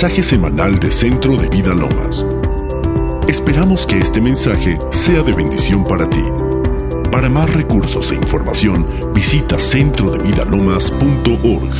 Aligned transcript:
mensaje 0.00 0.22
semanal 0.22 0.78
de 0.78 0.92
Centro 0.92 1.36
de 1.36 1.48
Vida 1.48 1.74
Lomas. 1.74 2.24
Esperamos 3.26 3.84
que 3.84 3.98
este 3.98 4.20
mensaje 4.20 4.78
sea 4.90 5.24
de 5.24 5.32
bendición 5.32 5.84
para 5.84 6.08
ti. 6.08 6.22
Para 7.10 7.28
más 7.28 7.52
recursos 7.52 8.12
e 8.12 8.14
información, 8.14 8.86
visita 9.12 9.58
centrodevidalomas.org. 9.58 11.74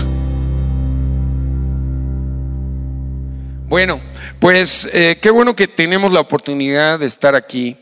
Bueno, 3.69 4.01
pues 4.41 4.91
eh, 4.93 5.21
qué 5.23 5.31
bueno 5.31 5.55
que 5.55 5.69
tenemos 5.69 6.13
la 6.13 6.19
oportunidad 6.19 6.99
de 6.99 7.07
estar 7.07 7.37
aquí 7.37 7.77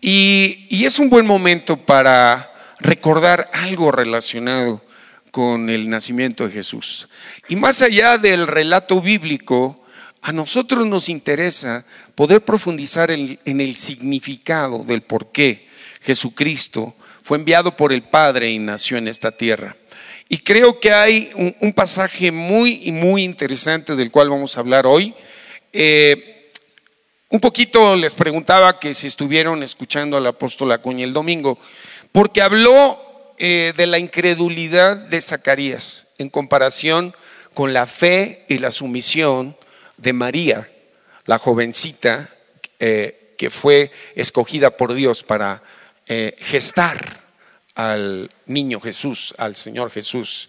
y, 0.00 0.68
y 0.70 0.84
es 0.84 1.00
un 1.00 1.10
buen 1.10 1.26
momento 1.26 1.76
para 1.76 2.52
recordar 2.78 3.50
algo 3.52 3.90
relacionado 3.90 4.84
con 5.32 5.68
el 5.68 5.90
nacimiento 5.90 6.46
de 6.46 6.52
Jesús. 6.52 7.08
Y 7.48 7.56
más 7.56 7.82
allá 7.82 8.18
del 8.18 8.46
relato 8.46 9.00
bíblico, 9.00 9.79
a 10.22 10.32
nosotros 10.32 10.86
nos 10.86 11.08
interesa 11.08 11.84
poder 12.14 12.42
profundizar 12.44 13.10
en, 13.10 13.38
el 13.44 13.76
significado 13.76 14.84
del 14.84 15.02
por 15.02 15.32
qué 15.32 15.68
Jesucristo 16.02 16.94
fue 17.22 17.38
enviado 17.38 17.76
por 17.76 17.92
el 17.92 18.02
Padre 18.02 18.50
y 18.50 18.58
nació 18.58 18.98
en 18.98 19.08
esta 19.08 19.30
tierra. 19.30 19.76
Y 20.28 20.38
creo 20.38 20.78
que 20.78 20.92
hay 20.92 21.30
un, 21.34 21.72
pasaje 21.72 22.30
muy, 22.30 22.92
muy 22.92 23.24
interesante 23.24 23.96
del 23.96 24.10
cual 24.10 24.30
vamos 24.30 24.56
a 24.56 24.60
hablar 24.60 24.86
hoy. 24.86 25.14
Eh, 25.72 26.52
un 27.30 27.40
poquito 27.40 27.96
les 27.96 28.14
preguntaba 28.14 28.78
que 28.78 28.94
si 28.94 29.06
estuvieron 29.06 29.62
escuchando 29.62 30.16
al 30.16 30.26
apóstol 30.26 30.72
Acuña 30.72 31.04
el 31.04 31.12
domingo, 31.12 31.58
porque 32.12 32.42
habló 32.42 33.34
eh, 33.38 33.72
de 33.76 33.86
la 33.86 33.98
incredulidad 33.98 34.96
de 34.96 35.20
Zacarías 35.20 36.08
en 36.18 36.28
comparación 36.28 37.14
con 37.54 37.72
la 37.72 37.86
fe 37.86 38.44
y 38.48 38.58
la 38.58 38.70
sumisión 38.70 39.56
de 40.00 40.12
María, 40.12 40.70
la 41.26 41.38
jovencita 41.38 42.28
eh, 42.78 43.34
que 43.36 43.50
fue 43.50 43.90
escogida 44.14 44.76
por 44.76 44.94
Dios 44.94 45.22
para 45.22 45.62
eh, 46.06 46.34
gestar 46.38 47.20
al 47.74 48.30
niño 48.46 48.80
Jesús, 48.80 49.34
al 49.38 49.56
Señor 49.56 49.90
Jesús. 49.90 50.48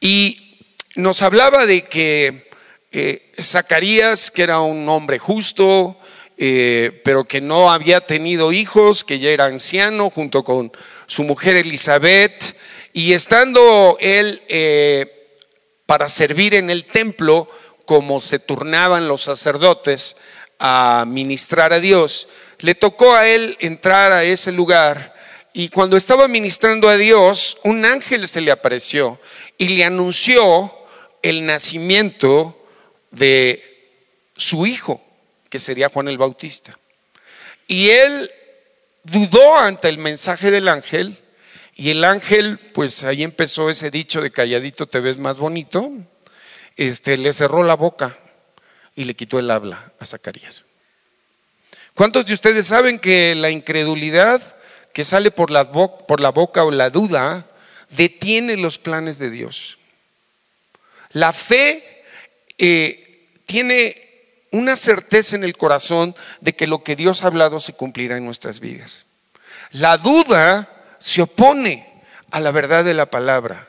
Y 0.00 0.58
nos 0.96 1.22
hablaba 1.22 1.66
de 1.66 1.84
que 1.84 2.50
eh, 2.90 3.32
Zacarías, 3.40 4.30
que 4.30 4.42
era 4.42 4.60
un 4.60 4.88
hombre 4.88 5.18
justo, 5.18 5.98
pero 6.36 7.24
que 7.24 7.40
no 7.40 7.72
había 7.72 8.00
tenido 8.00 8.52
hijos, 8.52 9.02
que 9.02 9.18
ya 9.18 9.30
era 9.30 9.46
anciano, 9.46 10.08
junto 10.08 10.44
con 10.44 10.70
su 11.08 11.24
mujer 11.24 11.56
Elizabeth, 11.56 12.54
y 12.92 13.12
estando 13.12 13.98
él 14.00 14.40
para 15.84 16.08
servir 16.08 16.54
en 16.54 16.70
el 16.70 16.84
templo, 16.84 17.48
como 17.88 18.20
se 18.20 18.38
turnaban 18.38 19.08
los 19.08 19.22
sacerdotes 19.22 20.18
a 20.58 21.06
ministrar 21.08 21.72
a 21.72 21.80
Dios, 21.80 22.28
le 22.58 22.74
tocó 22.74 23.14
a 23.14 23.26
él 23.26 23.56
entrar 23.60 24.12
a 24.12 24.24
ese 24.24 24.52
lugar 24.52 25.14
y 25.54 25.70
cuando 25.70 25.96
estaba 25.96 26.28
ministrando 26.28 26.90
a 26.90 26.98
Dios, 26.98 27.56
un 27.64 27.86
ángel 27.86 28.28
se 28.28 28.42
le 28.42 28.50
apareció 28.50 29.18
y 29.56 29.68
le 29.68 29.84
anunció 29.84 30.70
el 31.22 31.46
nacimiento 31.46 32.62
de 33.10 33.96
su 34.36 34.66
hijo, 34.66 35.02
que 35.48 35.58
sería 35.58 35.88
Juan 35.88 36.08
el 36.08 36.18
Bautista. 36.18 36.78
Y 37.66 37.88
él 37.88 38.30
dudó 39.02 39.56
ante 39.56 39.88
el 39.88 39.96
mensaje 39.96 40.50
del 40.50 40.68
ángel 40.68 41.18
y 41.74 41.88
el 41.88 42.04
ángel, 42.04 42.58
pues 42.74 43.02
ahí 43.04 43.22
empezó 43.22 43.70
ese 43.70 43.90
dicho 43.90 44.20
de 44.20 44.30
calladito 44.30 44.86
te 44.86 45.00
ves 45.00 45.16
más 45.16 45.38
bonito, 45.38 45.90
este, 46.78 47.18
le 47.18 47.32
cerró 47.32 47.62
la 47.64 47.74
boca 47.74 48.16
y 48.94 49.04
le 49.04 49.14
quitó 49.14 49.38
el 49.38 49.50
habla 49.50 49.92
a 49.98 50.06
Zacarías. 50.06 50.64
¿Cuántos 51.92 52.24
de 52.24 52.34
ustedes 52.34 52.68
saben 52.68 53.00
que 53.00 53.34
la 53.34 53.50
incredulidad 53.50 54.56
que 54.92 55.04
sale 55.04 55.30
por 55.32 55.50
la, 55.50 55.64
boca 55.64 56.64
o 56.64 56.70
la 56.70 56.90
duda 56.90 57.46
detiene 57.90 58.56
los 58.56 58.78
planes 58.78 59.18
de 59.18 59.30
Dios? 59.30 59.78
La 61.10 61.32
fe 61.32 62.04
eh, 62.56 63.28
tiene 63.44 64.08
una 64.52 64.76
certeza 64.76 65.34
en 65.34 65.42
el 65.42 65.56
corazón 65.56 66.14
de 66.40 66.54
que 66.54 66.68
lo 66.68 66.84
que 66.84 66.94
Dios 66.96 67.22
ha 67.22 67.26
hablado 67.26 67.58
se 67.58 67.72
cumplirá 67.72 68.16
en 68.16 68.24
nuestras 68.24 68.60
vidas. 68.60 69.06
La 69.72 69.98
duda 69.98 70.68
se 71.00 71.22
opone 71.22 72.02
a 72.30 72.38
la 72.38 72.52
verdad 72.52 72.84
de 72.84 72.94
la 72.94 73.06
palabra. 73.06 73.68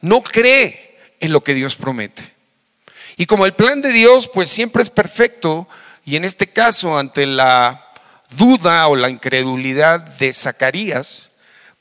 No 0.00 0.22
cree 0.22 0.98
en 1.20 1.32
lo 1.32 1.44
que 1.44 1.54
Dios 1.54 1.76
promete. 1.76 2.29
Y 3.20 3.26
como 3.26 3.44
el 3.44 3.52
plan 3.52 3.82
de 3.82 3.92
Dios 3.92 4.30
pues 4.32 4.48
siempre 4.48 4.82
es 4.82 4.88
perfecto, 4.88 5.68
y 6.06 6.16
en 6.16 6.24
este 6.24 6.46
caso 6.46 6.98
ante 6.98 7.26
la 7.26 7.92
duda 8.30 8.88
o 8.88 8.96
la 8.96 9.10
incredulidad 9.10 10.00
de 10.00 10.32
Zacarías, 10.32 11.30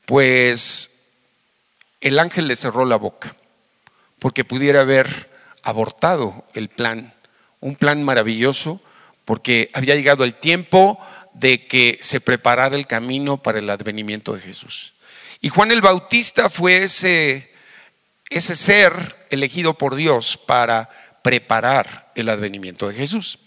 pues 0.06 0.92
el 2.02 2.20
ángel 2.20 2.50
le 2.50 2.58
cerró 2.58 2.84
la 2.84 2.98
boca, 2.98 3.38
porque 4.20 4.44
pudiera 4.44 4.82
haber 4.82 5.30
abortado 5.64 6.44
el 6.56 6.68
plan, 6.68 7.14
un 7.62 7.78
plan 7.78 8.04
maravilloso, 8.04 8.82
porque 9.24 9.72
había 9.74 9.96
llegado 9.96 10.26
el 10.26 10.36
tiempo 10.36 11.00
de 11.34 11.68
que 11.68 12.00
se 12.02 12.20
preparara 12.20 12.76
el 12.76 12.86
camino 12.86 13.42
para 13.42 13.60
el 13.60 13.70
advenimiento 13.70 14.34
de 14.34 14.42
Jesús. 14.42 14.94
Y 15.40 15.48
Juan 15.48 15.72
el 15.72 15.80
Bautista 15.80 16.50
fue 16.50 16.84
ese, 16.84 17.50
ese 18.30 18.58
ser 18.58 19.26
elegido 19.30 19.76
por 19.76 19.96
Dios 19.96 20.36
para 20.36 20.90
preparar 21.22 22.12
el 22.16 22.30
advenimiento 22.30 22.88
de 22.88 22.96
Jesús. 22.96 23.40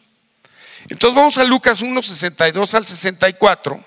Entonces 0.88 1.15
vamos 1.15 1.38
a 1.38 1.44
Lucas 1.44 1.83
1, 1.83 2.03
62 2.03 2.75
al 2.75 2.87
64. 2.87 3.84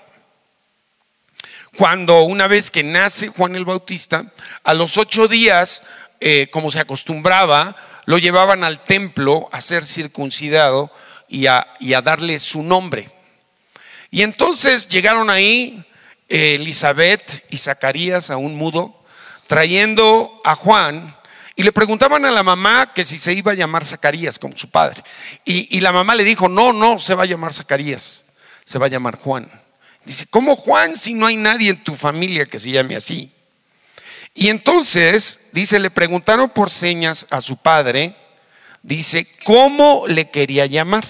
Cuando 1.76 2.22
una 2.22 2.46
vez 2.46 2.70
que 2.70 2.82
nace 2.82 3.28
Juan 3.28 3.54
el 3.54 3.66
Bautista, 3.66 4.32
a 4.64 4.72
los 4.72 4.96
ocho 4.96 5.28
días, 5.28 5.82
eh, 6.20 6.48
como 6.50 6.70
se 6.70 6.80
acostumbraba, 6.80 7.76
lo 8.06 8.18
llevaban 8.18 8.64
al 8.64 8.84
templo 8.84 9.48
a 9.52 9.60
ser 9.60 9.84
circuncidado 9.84 10.90
y 11.28 11.46
a, 11.46 11.66
darle 12.02 12.38
su 12.38 12.62
nombre. 12.62 13.10
Y 14.10 14.22
entonces 14.22 14.88
llegaron 14.88 15.28
ahí 15.28 15.84
eh, 16.28 16.54
Elizabeth 16.54 17.44
y 17.50 17.58
Zacarías, 17.58 18.30
a 18.30 18.36
un 18.36 18.54
mudo, 18.54 19.02
trayendo 19.46 20.40
a 20.44 20.54
Juan 20.54 21.15
y 21.56 21.62
le 21.62 21.72
preguntaban 21.72 22.24
a 22.26 22.30
la 22.30 22.42
mamá 22.42 22.92
que 22.92 23.02
si 23.02 23.16
se 23.16 23.32
iba 23.32 23.52
a 23.52 23.54
llamar 23.54 23.84
Zacarías 23.84 24.38
como 24.38 24.56
su 24.58 24.70
padre. 24.70 25.02
Y, 25.42 25.74
y 25.76 25.80
la 25.80 25.90
mamá 25.90 26.14
le 26.14 26.22
dijo, 26.22 26.48
no, 26.48 26.74
no, 26.74 26.98
se 26.98 27.14
va 27.14 27.22
a 27.22 27.26
llamar 27.26 27.54
Zacarías, 27.54 28.26
se 28.62 28.78
va 28.78 28.86
a 28.86 28.90
llamar 28.90 29.16
Juan. 29.16 29.50
Dice, 30.04 30.26
¿cómo 30.26 30.54
Juan 30.54 30.96
si 30.96 31.14
no 31.14 31.26
hay 31.26 31.36
nadie 31.36 31.70
en 31.70 31.82
tu 31.82 31.94
familia 31.94 32.44
que 32.44 32.58
se 32.58 32.70
llame 32.70 32.94
así? 32.94 33.32
Y 34.34 34.50
entonces, 34.50 35.40
dice, 35.50 35.78
le 35.78 35.90
preguntaron 35.90 36.50
por 36.50 36.70
señas 36.70 37.26
a 37.30 37.40
su 37.40 37.56
padre, 37.56 38.14
dice, 38.82 39.26
¿cómo 39.44 40.04
le 40.06 40.30
quería 40.30 40.66
llamar? 40.66 41.06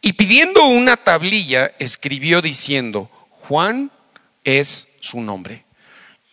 Y 0.00 0.12
pidiendo 0.12 0.64
una 0.66 0.96
tablilla, 0.96 1.72
escribió 1.80 2.40
diciendo, 2.40 3.10
Juan 3.28 3.90
es 4.44 4.86
su 5.00 5.20
nombre. 5.20 5.64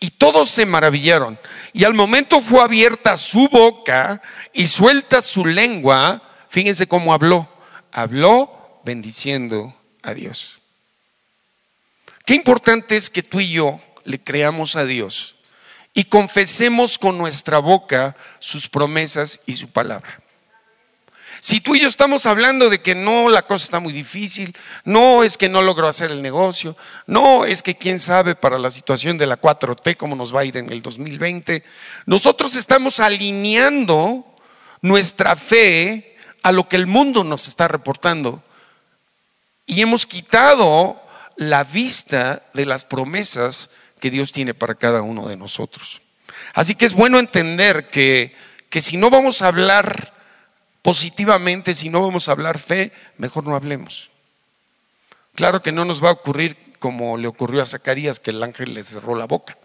Y 0.00 0.12
todos 0.12 0.48
se 0.48 0.64
maravillaron. 0.64 1.38
Y 1.74 1.84
al 1.84 1.92
momento 1.92 2.40
fue 2.40 2.62
abierta 2.62 3.18
su 3.18 3.48
boca 3.48 4.22
y 4.52 4.66
suelta 4.66 5.20
su 5.20 5.44
lengua. 5.44 6.22
Fíjense 6.48 6.88
cómo 6.88 7.12
habló. 7.12 7.48
Habló 7.92 8.80
bendiciendo 8.82 9.76
a 10.02 10.14
Dios. 10.14 10.58
Qué 12.24 12.34
importante 12.34 12.96
es 12.96 13.10
que 13.10 13.22
tú 13.22 13.40
y 13.40 13.50
yo 13.50 13.78
le 14.04 14.22
creamos 14.22 14.74
a 14.74 14.84
Dios 14.84 15.36
y 15.92 16.04
confesemos 16.04 16.98
con 16.98 17.18
nuestra 17.18 17.58
boca 17.58 18.16
sus 18.38 18.68
promesas 18.68 19.40
y 19.46 19.54
su 19.54 19.68
palabra. 19.68 20.22
Si 21.40 21.60
tú 21.60 21.74
y 21.74 21.80
yo 21.80 21.88
estamos 21.88 22.26
hablando 22.26 22.68
de 22.68 22.80
que 22.80 22.94
no, 22.94 23.30
la 23.30 23.42
cosa 23.42 23.64
está 23.64 23.80
muy 23.80 23.94
difícil, 23.94 24.54
no 24.84 25.24
es 25.24 25.38
que 25.38 25.48
no 25.48 25.62
logró 25.62 25.88
hacer 25.88 26.10
el 26.10 26.20
negocio, 26.20 26.76
no 27.06 27.46
es 27.46 27.62
que 27.62 27.76
quién 27.76 27.98
sabe 27.98 28.34
para 28.34 28.58
la 28.58 28.70
situación 28.70 29.16
de 29.16 29.26
la 29.26 29.40
4T 29.40 29.96
cómo 29.96 30.14
nos 30.14 30.34
va 30.34 30.40
a 30.40 30.44
ir 30.44 30.58
en 30.58 30.70
el 30.70 30.82
2020, 30.82 31.64
nosotros 32.04 32.56
estamos 32.56 33.00
alineando 33.00 34.26
nuestra 34.82 35.34
fe 35.34 36.16
a 36.42 36.52
lo 36.52 36.68
que 36.68 36.76
el 36.76 36.86
mundo 36.86 37.24
nos 37.24 37.48
está 37.48 37.68
reportando 37.68 38.42
y 39.64 39.80
hemos 39.80 40.04
quitado 40.04 41.00
la 41.36 41.64
vista 41.64 42.42
de 42.52 42.66
las 42.66 42.84
promesas 42.84 43.70
que 43.98 44.10
Dios 44.10 44.32
tiene 44.32 44.52
para 44.52 44.74
cada 44.74 45.00
uno 45.00 45.28
de 45.28 45.38
nosotros. 45.38 46.02
Así 46.52 46.74
que 46.74 46.84
es 46.84 46.92
bueno 46.92 47.18
entender 47.18 47.88
que, 47.88 48.34
que 48.68 48.82
si 48.82 48.98
no 48.98 49.08
vamos 49.08 49.40
a 49.40 49.46
hablar 49.46 50.19
positivamente, 50.82 51.74
si 51.74 51.88
no 51.88 52.00
vamos 52.00 52.28
a 52.28 52.32
hablar 52.32 52.58
fe, 52.58 52.92
mejor 53.18 53.46
no 53.46 53.54
hablemos. 53.54 54.10
Claro 55.34 55.62
que 55.62 55.72
no 55.72 55.84
nos 55.84 56.02
va 56.02 56.08
a 56.10 56.12
ocurrir 56.12 56.56
como 56.80 57.16
le 57.16 57.28
ocurrió 57.28 57.62
a 57.62 57.66
Zacarías, 57.66 58.18
que 58.18 58.30
el 58.30 58.42
ángel 58.42 58.74
le 58.74 58.82
cerró 58.82 59.14
la 59.14 59.26
boca, 59.26 59.56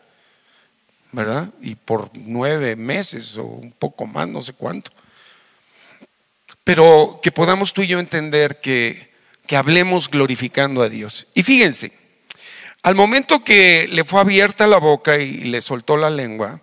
¿verdad? 1.12 1.50
Y 1.62 1.76
por 1.76 2.12
nueve 2.14 2.76
meses 2.76 3.38
o 3.38 3.44
un 3.44 3.72
poco 3.72 4.06
más, 4.06 4.28
no 4.28 4.42
sé 4.42 4.54
cuánto. 4.54 4.92
pero 6.64 7.20
que 7.22 7.32
podamos 7.32 7.74
tú 7.74 7.84
y 7.84 7.88
yo 7.88 8.00
entender 8.00 8.60
que, 8.60 9.14
hablemos 9.56 10.10
glorificando 10.10 10.82
a 10.82 10.90
Dios. 10.90 11.28
Y 11.36 11.44
fíjense, 11.44 11.92
al 12.82 12.96
momento 12.96 13.44
que 13.44 13.88
le 13.88 14.04
fue 14.04 14.20
abierta 14.20 14.66
la 14.66 14.78
boca 14.78 15.18
y 15.18 15.44
le 15.46 15.62
soltó 15.62 15.96
la 15.98 16.10
lengua, 16.10 16.62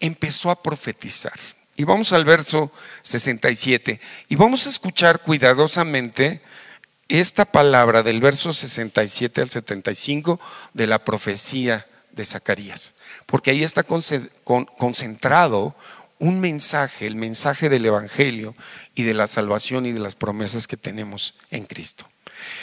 empezó 0.00 0.50
a 0.50 0.62
profetizar. 0.62 1.38
Y 1.76 1.84
vamos 1.84 2.12
al 2.12 2.24
verso 2.24 2.70
67 3.02 4.00
y 4.28 4.36
vamos 4.36 4.66
a 4.66 4.70
escuchar 4.70 5.22
cuidadosamente 5.22 6.40
esta 7.08 7.44
palabra 7.44 8.02
del 8.02 8.20
verso 8.20 8.52
67 8.52 9.42
al 9.42 9.50
75 9.50 10.40
de 10.72 10.86
la 10.86 11.04
profecía 11.04 11.86
de 12.12 12.24
Zacarías, 12.24 12.94
porque 13.26 13.50
ahí 13.50 13.64
está 13.64 13.82
concentrado 13.82 15.74
un 16.18 16.40
mensaje, 16.40 17.06
el 17.06 17.16
mensaje 17.16 17.68
del 17.68 17.86
Evangelio 17.86 18.54
y 18.94 19.02
de 19.02 19.14
la 19.14 19.26
salvación 19.26 19.84
y 19.84 19.92
de 19.92 19.98
las 19.98 20.14
promesas 20.14 20.66
que 20.66 20.76
tenemos 20.76 21.34
en 21.50 21.66
Cristo. 21.66 22.08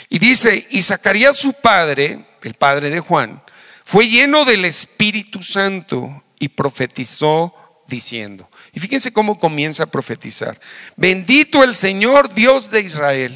Y 0.08 0.18
dice, 0.18 0.66
y 0.70 0.82
Zacarías 0.82 1.36
su 1.36 1.52
padre, 1.52 2.24
el 2.42 2.54
padre 2.54 2.90
de 2.90 3.00
Juan, 3.00 3.42
fue 3.84 4.08
lleno 4.08 4.44
del 4.44 4.64
Espíritu 4.64 5.42
Santo 5.42 6.24
y 6.38 6.48
profetizó 6.48 7.54
diciendo, 7.86 8.50
y 8.72 8.80
fíjense 8.80 9.12
cómo 9.12 9.38
comienza 9.38 9.84
a 9.84 9.90
profetizar, 9.90 10.58
bendito 10.96 11.62
el 11.62 11.74
Señor 11.74 12.32
Dios 12.32 12.70
de 12.70 12.80
Israel, 12.80 13.34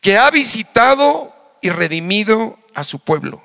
que 0.00 0.18
ha 0.18 0.30
visitado 0.30 1.34
y 1.62 1.70
redimido 1.70 2.58
a 2.74 2.84
su 2.84 2.98
pueblo, 2.98 3.42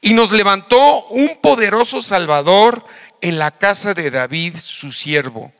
y 0.00 0.14
nos 0.14 0.32
levantó 0.32 1.06
un 1.06 1.40
poderoso 1.40 2.02
Salvador 2.02 2.84
en 3.20 3.38
la 3.38 3.52
casa 3.52 3.94
de 3.94 4.10
David, 4.10 4.56
su 4.60 4.90
siervo, 4.90 5.52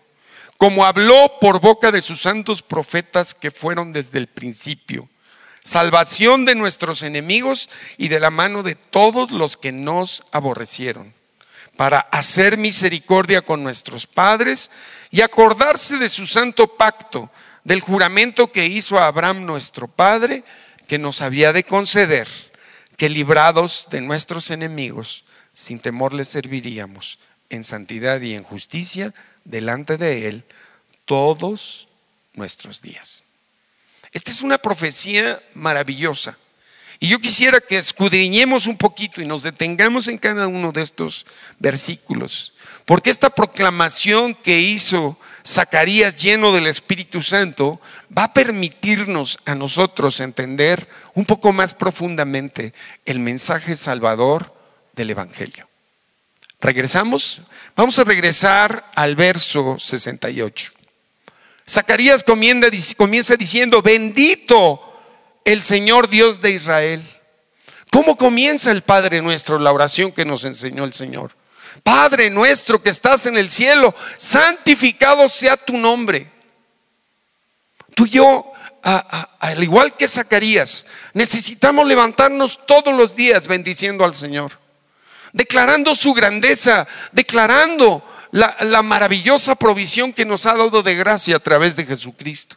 como 0.58 0.84
habló 0.84 1.38
por 1.40 1.60
boca 1.60 1.92
de 1.92 2.02
sus 2.02 2.22
santos 2.22 2.62
profetas 2.62 3.34
que 3.34 3.50
fueron 3.50 3.92
desde 3.92 4.18
el 4.18 4.26
principio, 4.26 5.08
salvación 5.62 6.44
de 6.44 6.54
nuestros 6.54 7.02
enemigos 7.02 7.68
y 7.98 8.08
de 8.08 8.20
la 8.20 8.30
mano 8.30 8.62
de 8.62 8.74
todos 8.74 9.30
los 9.30 9.56
que 9.56 9.72
nos 9.72 10.24
aborrecieron, 10.32 11.14
para 11.76 12.00
hacer 12.00 12.56
misericordia 12.56 13.42
con 13.42 13.62
nuestros 13.62 14.06
padres 14.06 14.70
y 15.10 15.20
acordarse 15.20 15.98
de 15.98 16.08
su 16.08 16.26
santo 16.26 16.76
pacto, 16.76 17.30
del 17.64 17.80
juramento 17.80 18.50
que 18.50 18.66
hizo 18.66 18.98
a 18.98 19.06
Abraham 19.06 19.44
nuestro 19.44 19.88
padre, 19.88 20.44
que 20.86 20.98
nos 20.98 21.20
había 21.20 21.52
de 21.52 21.64
conceder, 21.64 22.28
que 22.96 23.08
librados 23.08 23.88
de 23.90 24.00
nuestros 24.00 24.50
enemigos, 24.50 25.24
sin 25.52 25.80
temor 25.80 26.12
les 26.12 26.28
serviríamos 26.28 27.18
en 27.50 27.64
santidad 27.64 28.20
y 28.20 28.34
en 28.34 28.42
justicia 28.42 29.14
delante 29.44 29.96
de 29.96 30.28
Él 30.28 30.44
todos 31.04 31.88
nuestros 32.34 32.82
días. 32.82 33.22
Esta 34.12 34.30
es 34.30 34.42
una 34.42 34.58
profecía 34.58 35.42
maravillosa. 35.54 36.38
Y 36.98 37.08
yo 37.08 37.18
quisiera 37.18 37.60
que 37.60 37.76
escudriñemos 37.76 38.66
un 38.66 38.76
poquito 38.76 39.20
y 39.20 39.26
nos 39.26 39.42
detengamos 39.42 40.08
en 40.08 40.18
cada 40.18 40.48
uno 40.48 40.72
de 40.72 40.82
estos 40.82 41.26
versículos. 41.58 42.54
Porque 42.86 43.10
esta 43.10 43.30
proclamación 43.30 44.34
que 44.34 44.60
hizo 44.60 45.18
Zacarías 45.46 46.16
lleno 46.16 46.52
del 46.52 46.66
Espíritu 46.66 47.20
Santo 47.20 47.80
va 48.16 48.24
a 48.24 48.32
permitirnos 48.32 49.38
a 49.44 49.54
nosotros 49.54 50.20
entender 50.20 50.88
un 51.14 51.24
poco 51.24 51.52
más 51.52 51.74
profundamente 51.74 52.72
el 53.04 53.18
mensaje 53.18 53.76
salvador 53.76 54.54
del 54.94 55.10
Evangelio. 55.10 55.68
¿Regresamos? 56.60 57.42
Vamos 57.74 57.98
a 57.98 58.04
regresar 58.04 58.90
al 58.94 59.14
verso 59.16 59.78
68. 59.78 60.72
Zacarías 61.68 62.22
comienza 62.22 63.36
diciendo, 63.36 63.82
bendito 63.82 64.85
el 65.46 65.62
Señor 65.62 66.10
Dios 66.10 66.42
de 66.42 66.50
Israel. 66.50 67.02
¿Cómo 67.90 68.18
comienza 68.18 68.70
el 68.70 68.82
Padre 68.82 69.22
nuestro, 69.22 69.58
la 69.58 69.72
oración 69.72 70.12
que 70.12 70.26
nos 70.26 70.44
enseñó 70.44 70.84
el 70.84 70.92
Señor? 70.92 71.34
Padre 71.82 72.28
nuestro 72.28 72.82
que 72.82 72.90
estás 72.90 73.24
en 73.24 73.38
el 73.38 73.50
cielo, 73.50 73.94
santificado 74.18 75.26
sea 75.30 75.56
tu 75.56 75.78
nombre. 75.78 76.30
Tú 77.94 78.04
y 78.04 78.10
yo, 78.10 78.52
al 78.82 79.62
igual 79.62 79.96
que 79.96 80.06
Zacarías, 80.06 80.84
necesitamos 81.14 81.86
levantarnos 81.86 82.60
todos 82.66 82.92
los 82.94 83.16
días 83.16 83.46
bendiciendo 83.46 84.04
al 84.04 84.14
Señor 84.14 84.66
declarando 85.36 85.94
su 85.94 86.14
grandeza, 86.14 86.88
declarando 87.12 88.02
la, 88.30 88.82
maravillosa 88.82 89.54
provisión 89.54 90.14
que 90.14 90.24
nos 90.24 90.46
ha 90.46 90.54
dado 90.54 90.82
de 90.82 90.94
gracia 90.94 91.36
a 91.36 91.40
través 91.40 91.76
de 91.76 91.84
Jesucristo. 91.84 92.56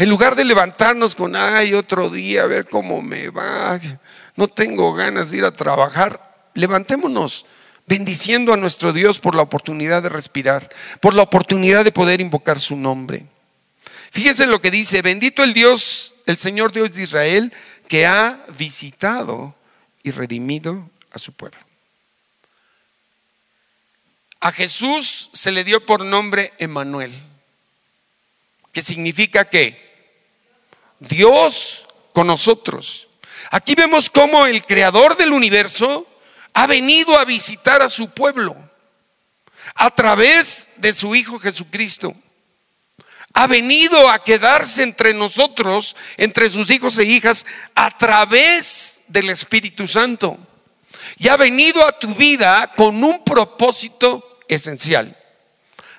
En 0.00 0.08
lugar 0.08 0.34
de 0.34 0.46
levantarnos 0.46 1.14
con, 1.14 1.36
ay, 1.36 1.74
otro 1.74 2.08
día, 2.08 2.44
a 2.44 2.46
ver 2.46 2.70
cómo 2.70 3.02
me 3.02 3.28
va, 3.28 3.78
no 4.34 4.48
tengo 4.48 4.94
ganas 4.94 5.30
de 5.30 5.36
ir 5.36 5.44
a 5.44 5.54
trabajar, 5.54 6.48
levantémonos 6.54 7.44
bendiciendo 7.84 8.54
a 8.54 8.56
nuestro 8.56 8.94
Dios 8.94 9.18
por 9.18 9.34
la 9.34 9.42
oportunidad 9.42 10.02
de 10.02 10.08
respirar, 10.08 10.70
por 11.02 11.12
la 11.12 11.20
oportunidad 11.20 11.84
de 11.84 11.92
poder 11.92 12.22
invocar 12.22 12.58
su 12.58 12.76
nombre. 12.76 13.26
Fíjense 14.10 14.46
lo 14.46 14.62
que 14.62 14.70
dice, 14.70 15.02
bendito 15.02 15.44
el 15.44 15.52
Dios, 15.52 16.14
el 16.24 16.38
Señor 16.38 16.72
Dios 16.72 16.94
de 16.94 17.02
Israel, 17.02 17.52
que 17.86 18.06
ha 18.06 18.42
visitado 18.56 19.54
y 20.02 20.12
redimido 20.12 20.88
a 21.12 21.18
su 21.18 21.34
pueblo. 21.34 21.60
A 24.40 24.50
Jesús 24.50 25.28
se 25.34 25.52
le 25.52 25.62
dio 25.62 25.84
por 25.84 26.06
nombre 26.06 26.54
Emanuel, 26.56 27.12
que 28.72 28.80
significa 28.80 29.44
que 29.44 29.89
Dios 31.00 31.86
con 32.12 32.26
nosotros. 32.28 33.08
Aquí 33.50 33.74
vemos 33.74 34.08
cómo 34.08 34.46
el 34.46 34.64
creador 34.64 35.16
del 35.16 35.32
universo 35.32 36.06
ha 36.52 36.66
venido 36.66 37.18
a 37.18 37.24
visitar 37.24 37.82
a 37.82 37.88
su 37.88 38.10
pueblo 38.10 38.56
a 39.74 39.90
través 39.90 40.68
de 40.76 40.92
su 40.92 41.14
Hijo 41.14 41.38
Jesucristo. 41.38 42.14
Ha 43.32 43.46
venido 43.46 44.08
a 44.08 44.22
quedarse 44.22 44.82
entre 44.82 45.14
nosotros, 45.14 45.96
entre 46.16 46.50
sus 46.50 46.70
hijos 46.70 46.98
e 46.98 47.04
hijas, 47.04 47.46
a 47.74 47.96
través 47.96 49.02
del 49.06 49.30
Espíritu 49.30 49.86
Santo. 49.86 50.36
Y 51.16 51.28
ha 51.28 51.36
venido 51.36 51.86
a 51.86 51.98
tu 51.98 52.14
vida 52.14 52.72
con 52.76 53.02
un 53.04 53.22
propósito 53.24 54.40
esencial, 54.48 55.16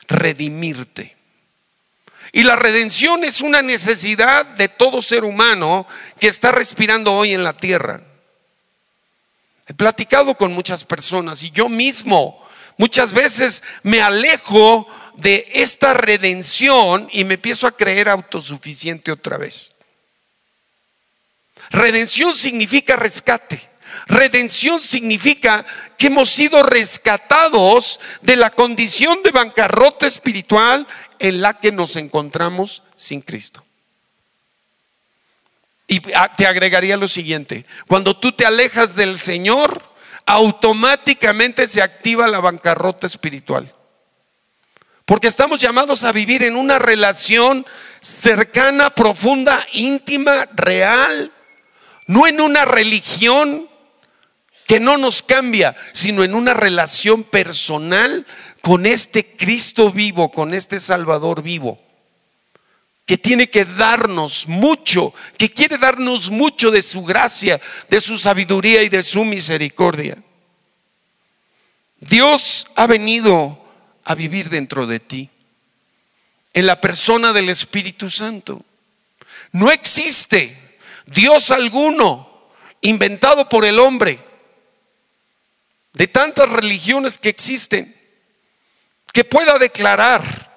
redimirte. 0.08 1.21
Y 2.32 2.44
la 2.44 2.56
redención 2.56 3.24
es 3.24 3.42
una 3.42 3.62
necesidad 3.62 4.46
de 4.46 4.70
todo 4.70 5.02
ser 5.02 5.24
humano 5.24 5.86
que 6.20 6.28
está 6.28 6.52
respirando 6.52 7.14
hoy 7.14 7.34
en 7.34 7.44
la 7.44 7.54
tierra. 7.54 8.02
He 9.68 9.74
platicado 9.74 10.36
con 10.36 10.54
muchas 10.54 10.86
personas 10.86 11.44
y 11.44 11.52
yo 11.52 11.68
mismo 11.68 12.42
muchas 12.78 13.14
veces 13.14 13.64
me 13.84 14.02
alejo 14.02 14.88
de 15.16 15.46
esta 15.54 15.94
redención 15.94 17.10
y 17.12 17.26
me 17.26 17.36
empiezo 17.36 17.68
a 17.68 17.76
creer 17.76 18.08
autosuficiente 18.08 19.12
otra 19.12 19.38
vez. 19.38 19.74
Redención 21.70 22.34
significa 22.34 22.96
rescate. 22.96 23.70
Redención 24.08 24.82
significa 24.82 25.66
que 25.98 26.08
hemos 26.08 26.30
sido 26.30 26.64
rescatados 26.64 28.00
de 28.22 28.36
la 28.36 28.50
condición 28.50 29.22
de 29.24 29.32
bancarrota 29.32 30.08
espiritual 30.08 30.88
en 31.22 31.40
la 31.40 31.60
que 31.60 31.72
nos 31.72 31.96
encontramos 31.96 32.82
sin 32.96 33.22
Cristo. 33.22 33.64
Y 35.88 36.00
te 36.00 36.48
agregaría 36.48 36.98
lo 36.98 37.08
siguiente, 37.08 37.66
cuando 37.88 38.18
tú 38.18 38.32
te 38.32 38.46
alejas 38.46 38.96
del 38.96 39.18
Señor, 39.18 39.84
automáticamente 40.26 41.68
se 41.68 41.82
activa 41.82 42.28
la 42.28 42.40
bancarrota 42.40 43.06
espiritual. 43.06 43.74
Porque 45.06 45.28
estamos 45.28 45.60
llamados 45.60 46.04
a 46.04 46.12
vivir 46.12 46.44
en 46.44 46.56
una 46.56 46.80
relación 46.80 47.68
cercana, 48.00 48.96
profunda, 48.96 49.68
íntima, 49.74 50.48
real, 50.54 51.32
no 52.08 52.26
en 52.26 52.42
una 52.42 52.66
religión 52.66 53.70
que 54.66 54.80
no 54.80 54.98
nos 54.98 55.22
cambia, 55.22 55.76
sino 55.94 56.24
en 56.24 56.34
una 56.34 56.54
relación 56.54 57.26
personal 57.26 58.26
con 58.62 58.86
este 58.86 59.36
Cristo 59.36 59.92
vivo, 59.92 60.32
con 60.32 60.54
este 60.54 60.80
Salvador 60.80 61.42
vivo, 61.42 61.80
que 63.06 63.18
tiene 63.18 63.50
que 63.50 63.66
darnos 63.66 64.48
mucho, 64.48 65.14
que 65.38 65.52
quiere 65.52 65.78
darnos 65.78 66.30
mucho 66.30 66.72
de 66.72 66.82
su 66.82 67.04
gracia, 67.04 67.60
de 67.90 68.00
su 68.00 68.18
sabiduría 68.18 68.84
y 68.84 68.90
de 68.90 69.04
su 69.04 69.26
misericordia. 69.26 70.18
Dios 72.00 72.68
ha 72.76 72.88
venido 72.88 73.64
a 74.04 74.16
vivir 74.16 74.50
dentro 74.50 74.86
de 74.86 75.00
ti, 75.00 75.30
en 76.54 76.66
la 76.66 76.82
persona 76.82 77.34
del 77.34 77.50
Espíritu 77.50 78.10
Santo. 78.10 78.64
No 79.52 79.72
existe 79.72 80.78
Dios 81.06 81.52
alguno 81.52 82.50
inventado 82.82 83.48
por 83.50 83.66
el 83.66 83.80
hombre 83.80 84.20
de 85.94 86.08
tantas 86.08 86.50
religiones 86.50 87.18
que 87.18 87.30
existen, 87.30 88.01
que 89.14 89.24
pueda 89.24 89.58
declarar 89.58 90.52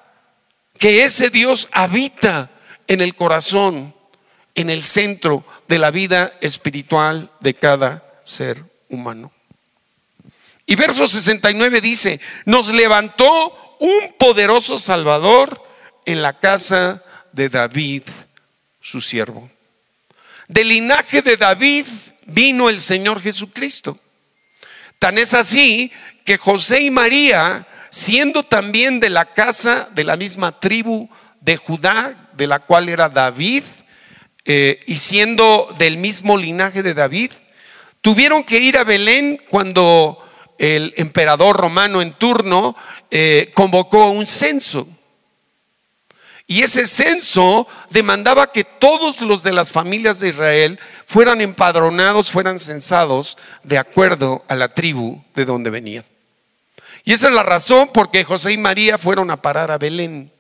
que 0.78 1.04
ese 1.04 1.30
Dios 1.30 1.68
habita 1.72 2.50
en 2.86 3.00
el 3.00 3.14
corazón, 3.14 3.94
en 4.54 4.70
el 4.70 4.82
centro 4.82 5.44
de 5.68 5.78
la 5.78 5.90
vida 5.90 6.34
espiritual 6.40 7.30
de 7.40 7.54
cada 7.54 8.20
ser 8.24 8.64
humano. 8.88 9.32
Y 10.66 10.76
verso 10.76 11.06
69 11.08 11.80
dice, 11.80 12.20
nos 12.46 12.72
levantó 12.72 13.76
un 13.80 14.14
poderoso 14.18 14.78
Salvador 14.78 15.62
en 16.06 16.22
la 16.22 16.38
casa 16.38 17.02
de 17.32 17.48
David, 17.48 18.02
su 18.80 19.00
siervo. 19.00 19.50
Del 20.48 20.68
linaje 20.68 21.22
de 21.22 21.36
David 21.36 21.86
vino 22.26 22.68
el 22.68 22.80
Señor 22.80 23.20
Jesucristo. 23.20 23.98
Tan 24.98 25.18
es 25.18 25.34
así 25.34 25.90
que 26.24 26.38
José 26.38 26.80
y 26.82 26.90
María, 26.90 27.66
siendo 27.94 28.42
también 28.42 28.98
de 28.98 29.08
la 29.08 29.34
casa 29.34 29.88
de 29.94 30.02
la 30.02 30.16
misma 30.16 30.58
tribu 30.58 31.08
de 31.40 31.56
Judá, 31.56 32.28
de 32.32 32.48
la 32.48 32.58
cual 32.58 32.88
era 32.88 33.08
David, 33.08 33.62
eh, 34.44 34.80
y 34.88 34.96
siendo 34.96 35.72
del 35.78 35.96
mismo 35.98 36.36
linaje 36.36 36.82
de 36.82 36.92
David, 36.92 37.30
tuvieron 38.00 38.42
que 38.42 38.58
ir 38.58 38.78
a 38.78 38.82
Belén 38.82 39.40
cuando 39.48 40.18
el 40.58 40.92
emperador 40.96 41.56
romano 41.56 42.02
en 42.02 42.14
turno 42.14 42.74
eh, 43.12 43.52
convocó 43.54 44.10
un 44.10 44.26
censo. 44.26 44.88
Y 46.48 46.62
ese 46.62 46.86
censo 46.86 47.68
demandaba 47.90 48.50
que 48.50 48.64
todos 48.64 49.20
los 49.20 49.44
de 49.44 49.52
las 49.52 49.70
familias 49.70 50.18
de 50.18 50.30
Israel 50.30 50.80
fueran 51.06 51.40
empadronados, 51.40 52.32
fueran 52.32 52.58
censados 52.58 53.38
de 53.62 53.78
acuerdo 53.78 54.44
a 54.48 54.56
la 54.56 54.74
tribu 54.74 55.22
de 55.36 55.44
donde 55.44 55.70
venían. 55.70 56.04
Y 57.04 57.12
esa 57.12 57.28
es 57.28 57.34
la 57.34 57.42
razón 57.42 57.88
por 57.92 58.10
que 58.10 58.24
José 58.24 58.52
y 58.52 58.58
María 58.58 58.96
fueron 58.98 59.30
a 59.30 59.36
parar 59.36 59.70
a 59.70 59.78
Belén. 59.78 60.32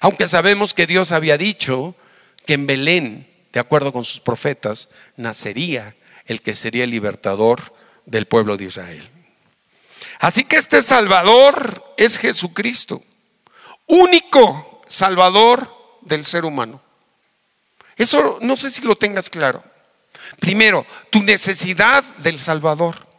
Aunque 0.00 0.26
sabemos 0.26 0.74
que 0.74 0.86
Dios 0.86 1.12
había 1.12 1.38
dicho 1.38 1.94
que 2.46 2.54
en 2.54 2.66
Belén, 2.66 3.28
de 3.52 3.60
acuerdo 3.60 3.92
con 3.92 4.04
sus 4.04 4.20
profetas, 4.20 4.88
nacería 5.16 5.94
el 6.26 6.42
que 6.42 6.54
sería 6.54 6.84
el 6.84 6.90
libertador 6.90 7.74
del 8.06 8.26
pueblo 8.26 8.56
de 8.56 8.64
Israel. 8.64 9.08
Así 10.18 10.44
que 10.44 10.56
este 10.56 10.82
Salvador 10.82 11.94
es 11.96 12.18
Jesucristo, 12.18 13.02
único 13.86 14.82
Salvador 14.88 15.72
del 16.02 16.26
ser 16.26 16.44
humano. 16.44 16.82
Eso 17.96 18.38
no 18.40 18.56
sé 18.56 18.70
si 18.70 18.82
lo 18.82 18.96
tengas 18.96 19.30
claro. 19.30 19.62
Primero, 20.38 20.86
tu 21.10 21.22
necesidad 21.22 22.04
del 22.16 22.38
Salvador. 22.38 23.09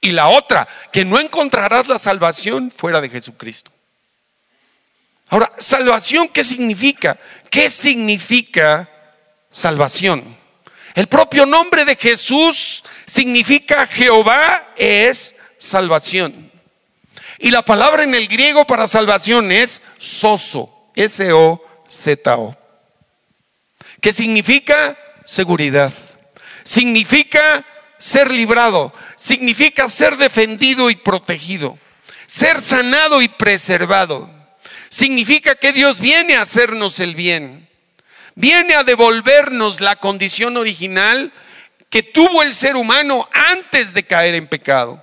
Y 0.00 0.12
la 0.12 0.28
otra, 0.28 0.68
que 0.92 1.04
no 1.04 1.18
encontrarás 1.18 1.88
la 1.88 1.98
salvación 1.98 2.70
fuera 2.70 3.00
de 3.00 3.08
Jesucristo. 3.08 3.72
Ahora, 5.28 5.52
salvación, 5.58 6.28
¿qué 6.28 6.42
significa? 6.44 7.18
¿Qué 7.50 7.68
significa 7.68 8.88
salvación? 9.50 10.36
El 10.94 11.06
propio 11.06 11.46
nombre 11.46 11.84
de 11.84 11.96
Jesús 11.96 12.82
significa 13.04 13.86
Jehová 13.86 14.72
es 14.76 15.36
salvación. 15.58 16.50
Y 17.38 17.50
la 17.50 17.64
palabra 17.64 18.02
en 18.02 18.14
el 18.14 18.26
griego 18.26 18.66
para 18.66 18.88
salvación 18.88 19.52
es 19.52 19.80
soso, 19.98 20.90
S-O-Z-O, 20.96 22.56
que 24.00 24.12
significa 24.12 24.98
seguridad, 25.24 25.92
significa 26.64 27.64
ser 27.98 28.30
librado, 28.30 28.92
significa 29.16 29.88
ser 29.88 30.16
defendido 30.16 30.90
y 30.90 30.96
protegido, 30.96 31.78
ser 32.26 32.60
sanado 32.62 33.22
y 33.22 33.28
preservado. 33.28 34.30
Significa 34.88 35.54
que 35.54 35.72
Dios 35.72 36.00
viene 36.00 36.36
a 36.36 36.42
hacernos 36.42 37.00
el 37.00 37.14
bien 37.14 37.68
viene 38.38 38.74
a 38.74 38.84
devolvernos 38.84 39.80
la 39.80 39.96
condición 39.96 40.56
original 40.56 41.32
que 41.90 42.04
tuvo 42.04 42.44
el 42.44 42.54
ser 42.54 42.76
humano 42.76 43.28
antes 43.32 43.92
de 43.94 44.04
caer 44.04 44.36
en 44.36 44.46
pecado. 44.46 45.02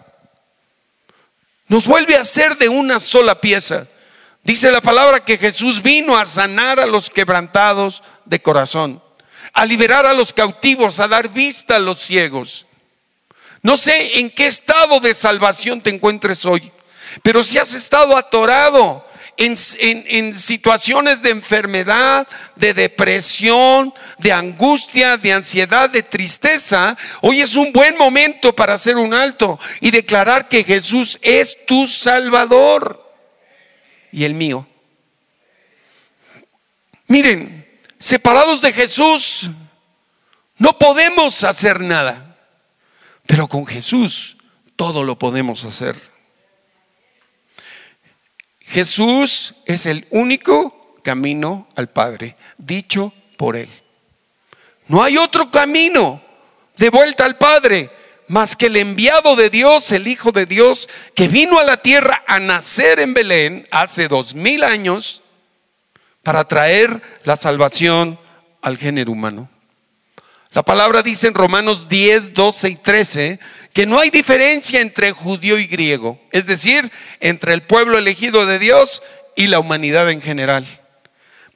Nos 1.67 1.85
vuelve 1.85 2.15
a 2.15 2.23
ser 2.23 2.57
de 2.57 2.69
una 2.69 3.01
sola 3.01 3.41
pieza. 3.41 3.87
Dice 4.41 4.71
la 4.71 4.79
palabra 4.79 5.19
que 5.19 5.37
Jesús 5.37 5.81
vino 5.81 6.17
a 6.17 6.23
sanar 6.23 6.79
a 6.79 6.85
los 6.85 7.09
quebrantados 7.09 8.03
de 8.23 8.41
corazón, 8.41 9.03
a 9.51 9.65
liberar 9.65 10.05
a 10.05 10.13
los 10.13 10.31
cautivos, 10.31 11.01
a 11.01 11.09
dar 11.09 11.27
vista 11.27 11.75
a 11.75 11.79
los 11.79 11.99
ciegos. 11.99 12.65
No 13.65 13.77
sé 13.77 14.19
en 14.19 14.29
qué 14.29 14.45
estado 14.45 14.99
de 14.99 15.15
salvación 15.15 15.81
te 15.81 15.89
encuentres 15.89 16.45
hoy, 16.45 16.71
pero 17.23 17.43
si 17.43 17.57
has 17.57 17.73
estado 17.73 18.15
atorado 18.15 19.03
en, 19.37 19.55
situaciones 20.35 21.23
de 21.23 21.31
enfermedad, 21.31 22.27
de 22.55 22.75
depresión, 22.75 23.91
de 24.19 24.31
angustia, 24.31 25.17
de 25.17 25.33
ansiedad, 25.33 25.89
de 25.89 26.03
tristeza, 26.03 26.95
hoy 27.21 27.41
es 27.41 27.55
un 27.55 27.73
buen 27.73 27.97
momento 27.97 28.55
para 28.55 28.75
hacer 28.75 28.97
un 28.97 29.15
alto 29.15 29.59
y 29.81 29.89
declarar 29.89 30.47
que 30.47 30.63
Jesús 30.63 31.17
es 31.23 31.57
tu 31.65 31.87
Salvador 31.87 33.15
y 34.11 34.25
el 34.25 34.35
mío. 34.35 34.67
Miren, 37.07 37.67
separados 37.97 38.61
de 38.61 38.71
Jesús, 38.71 39.49
no 40.59 40.77
podemos 40.77 41.43
hacer 41.43 41.79
nada, 41.79 42.34
pero 43.25 43.47
con 43.47 43.65
Jesús 43.65 44.37
todo 44.75 45.03
lo 45.03 45.17
podemos 45.17 45.63
hacer. 45.65 45.95
Jesús 48.61 49.55
es 49.65 49.85
el 49.85 50.07
único 50.09 50.95
camino 51.03 51.67
al 51.75 51.89
Padre, 51.89 52.35
dicho 52.57 53.13
por 53.37 53.55
Él. 53.55 53.69
No 54.87 55.03
hay 55.03 55.17
otro 55.17 55.51
camino 55.51 56.21
de 56.75 56.89
vuelta 56.89 57.25
al 57.25 57.37
Padre 57.37 57.91
más 58.27 58.55
que 58.55 58.67
el 58.67 58.77
enviado 58.77 59.35
de 59.35 59.49
Dios, 59.49 59.91
el 59.91 60.07
Hijo 60.07 60.31
de 60.31 60.45
Dios, 60.45 60.89
que 61.13 61.27
vino 61.27 61.59
a 61.59 61.63
la 61.63 61.77
tierra 61.77 62.23
a 62.27 62.39
nacer 62.39 62.99
en 62.99 63.13
Belén 63.13 63.67
hace 63.71 64.07
dos 64.07 64.33
mil 64.33 64.63
años 64.63 65.21
para 66.23 66.43
traer 66.47 67.01
la 67.23 67.35
salvación 67.35 68.19
al 68.61 68.77
género 68.77 69.11
humano. 69.11 69.49
La 70.55 70.63
palabra 70.63 71.03
dice 71.03 71.27
en 71.27 71.33
Romanos 71.33 71.89
10, 71.89 72.33
12 72.33 72.69
y 72.69 72.75
13 72.77 73.39
que 73.73 73.85
no 73.85 73.99
hay 73.99 74.09
diferencia 74.09 74.79
entre 74.79 75.11
judío 75.11 75.59
y 75.59 75.67
griego, 75.67 76.17
es 76.31 76.45
decir, 76.45 76.93
entre 77.19 77.51
el 77.53 77.61
pueblo 77.61 77.97
elegido 77.97 78.45
de 78.45 78.57
Dios 78.57 79.03
y 79.35 79.47
la 79.47 79.59
humanidad 79.59 80.09
en 80.09 80.21
general. 80.21 80.65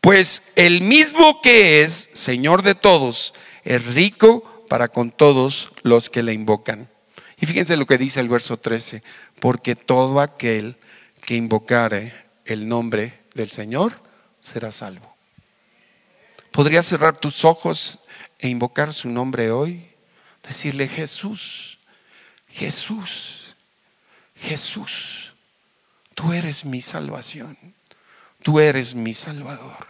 Pues 0.01 0.44
el 0.58 0.82
mismo 0.82 1.41
que 1.41 1.82
es 1.82 2.10
Señor 2.12 2.62
de 2.62 2.75
todos 2.75 3.34
es 3.63 3.96
rico 3.96 4.65
para 4.68 4.89
con 4.89 5.12
todos 5.12 5.72
los 5.82 6.10
que 6.10 6.22
le 6.22 6.34
invocan. 6.34 6.89
Y 7.39 7.46
fíjense 7.46 7.77
lo 7.77 7.86
que 7.86 7.98
dice 7.98 8.20
el 8.20 8.27
verso 8.27 8.58
13, 8.58 9.01
porque 9.39 9.77
todo 9.77 10.20
aquel 10.20 10.75
que 11.22 11.36
invocare 11.36 12.12
el 12.44 12.68
nombre 12.68 13.22
del 13.34 13.50
Señor 13.50 13.94
será 14.41 14.74
salvo. 14.74 15.15
¿Podrías 16.51 16.86
cerrar 16.86 17.15
tus 17.15 17.46
ojos 17.46 18.00
e 18.39 18.48
invocar 18.48 18.93
su 18.93 19.10
nombre 19.10 19.51
hoy, 19.51 19.89
decirle 20.43 20.88
Jesús, 20.88 21.79
Jesús, 22.48 23.55
Jesús, 24.36 25.34
tú 26.15 26.34
eres 26.34 26.65
mi 26.65 26.81
salvación, 26.81 27.58
tú 28.41 28.60
eres 28.60 28.96
mi 28.96 29.13
salvador. 29.13 29.88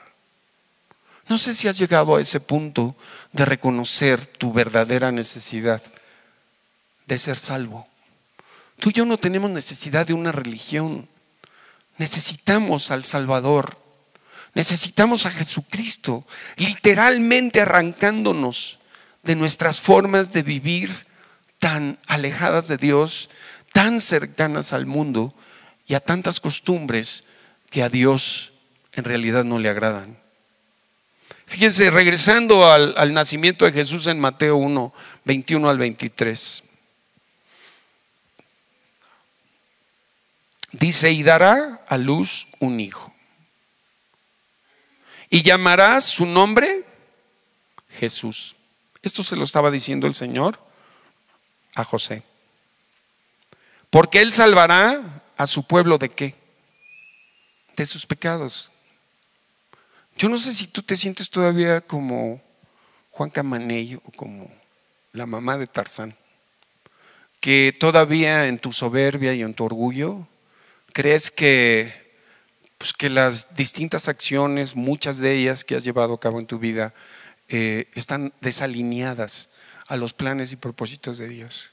No 1.27 1.37
sé 1.37 1.53
si 1.53 1.67
has 1.67 1.77
llegado 1.77 2.15
a 2.15 2.21
ese 2.21 2.39
punto 2.39 2.95
de 3.31 3.45
reconocer 3.45 4.25
tu 4.25 4.51
verdadera 4.51 5.11
necesidad 5.11 5.83
de 7.05 7.17
ser 7.17 7.37
salvo. 7.37 7.87
Tú 8.79 8.89
y 8.89 8.93
yo 8.93 9.05
no 9.05 9.17
tenemos 9.17 9.51
necesidad 9.51 10.07
de 10.07 10.13
una 10.13 10.31
religión, 10.31 11.07
necesitamos 11.97 12.91
al 12.91 13.03
Salvador. 13.05 13.77
Necesitamos 14.55 15.25
a 15.25 15.31
Jesucristo, 15.31 16.25
literalmente 16.57 17.61
arrancándonos 17.61 18.79
de 19.23 19.35
nuestras 19.35 19.79
formas 19.79 20.33
de 20.33 20.43
vivir 20.43 21.05
tan 21.59 21.99
alejadas 22.07 22.67
de 22.67 22.77
Dios, 22.77 23.29
tan 23.73 23.99
cercanas 23.99 24.73
al 24.73 24.85
mundo 24.85 25.33
y 25.87 25.93
a 25.93 25.99
tantas 25.99 26.39
costumbres 26.39 27.25
que 27.69 27.83
a 27.83 27.89
Dios 27.89 28.53
en 28.93 29.03
realidad 29.03 29.43
no 29.43 29.59
le 29.59 29.69
agradan. 29.69 30.17
Fíjense, 31.45 31.89
regresando 31.89 32.71
al, 32.71 32.93
al 32.97 33.13
nacimiento 33.13 33.65
de 33.65 33.71
Jesús 33.71 34.07
en 34.07 34.19
Mateo 34.19 34.55
1, 34.57 34.93
21 35.25 35.69
al 35.69 35.77
23. 35.77 36.63
Dice, 40.71 41.11
y 41.11 41.23
dará 41.23 41.83
a 41.87 41.97
luz 41.97 42.47
un 42.59 42.79
hijo 42.79 43.13
y 45.29 45.43
llamará 45.43 46.01
su 46.01 46.25
nombre 46.25 46.85
Jesús. 47.99 48.55
Esto 49.01 49.23
se 49.23 49.35
lo 49.35 49.43
estaba 49.43 49.71
diciendo 49.71 50.07
el 50.07 50.15
Señor 50.15 50.59
a 51.75 51.83
José. 51.83 52.23
Porque 53.89 54.21
Él 54.21 54.31
salvará 54.31 55.23
a 55.37 55.47
su 55.47 55.63
pueblo 55.63 55.97
de 55.97 56.09
qué? 56.09 56.35
De 57.75 57.85
sus 57.85 58.05
pecados. 58.05 58.69
Yo 60.17 60.27
no 60.27 60.37
sé 60.37 60.53
si 60.53 60.67
tú 60.67 60.83
te 60.83 60.97
sientes 60.97 61.29
todavía 61.29 61.81
como 61.81 62.41
Juan 63.11 63.29
Camaney 63.29 63.95
o 63.95 64.11
como 64.11 64.51
la 65.13 65.25
mamá 65.25 65.57
de 65.57 65.67
Tarzán, 65.67 66.15
que 67.39 67.75
todavía 67.77 68.47
en 68.47 68.59
tu 68.59 68.73
soberbia 68.73 69.33
y 69.33 69.41
en 69.41 69.53
tu 69.53 69.63
orgullo 69.63 70.27
crees 70.93 71.31
que, 71.31 72.08
pues 72.79 72.93
que 72.93 73.09
las 73.09 73.53
distintas 73.55 74.07
acciones, 74.07 74.75
muchas 74.77 75.17
de 75.19 75.35
ellas 75.35 75.65
que 75.65 75.75
has 75.75 75.83
llevado 75.83 76.13
a 76.13 76.19
cabo 76.19 76.39
en 76.39 76.47
tu 76.47 76.59
vida, 76.59 76.93
eh, 77.49 77.89
están 77.93 78.31
desalineadas 78.39 79.49
a 79.87 79.97
los 79.97 80.13
planes 80.13 80.53
y 80.53 80.55
propósitos 80.55 81.17
de 81.17 81.27
Dios. 81.27 81.71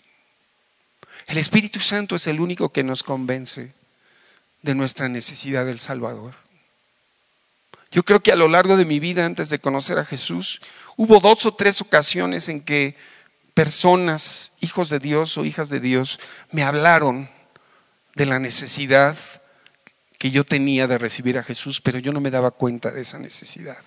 El 1.28 1.38
Espíritu 1.38 1.78
Santo 1.78 2.16
es 2.16 2.26
el 2.26 2.40
único 2.40 2.72
que 2.72 2.82
nos 2.82 3.04
convence 3.04 3.72
de 4.62 4.74
nuestra 4.74 5.08
necesidad 5.08 5.64
del 5.64 5.78
Salvador. 5.78 6.34
Yo 7.92 8.02
creo 8.02 8.20
que 8.20 8.32
a 8.32 8.36
lo 8.36 8.48
largo 8.48 8.76
de 8.76 8.84
mi 8.84 8.98
vida, 8.98 9.24
antes 9.24 9.48
de 9.48 9.60
conocer 9.60 10.00
a 10.00 10.04
Jesús, 10.04 10.60
hubo 10.96 11.20
dos 11.20 11.46
o 11.46 11.54
tres 11.54 11.80
ocasiones 11.80 12.48
en 12.48 12.62
que 12.62 12.96
personas, 13.54 14.52
hijos 14.60 14.88
de 14.88 14.98
Dios 14.98 15.38
o 15.38 15.44
hijas 15.44 15.68
de 15.68 15.78
Dios, 15.78 16.18
me 16.50 16.64
hablaron 16.64 17.30
de 18.16 18.26
la 18.26 18.40
necesidad 18.40 19.16
que 20.18 20.30
yo 20.30 20.44
tenía 20.44 20.86
de 20.86 20.98
recibir 20.98 21.38
a 21.38 21.42
Jesús, 21.42 21.80
pero 21.80 21.98
yo 21.98 22.12
no 22.12 22.20
me 22.20 22.30
daba 22.30 22.50
cuenta 22.50 22.90
de 22.90 23.02
esa 23.02 23.18
necesidad. 23.18 23.78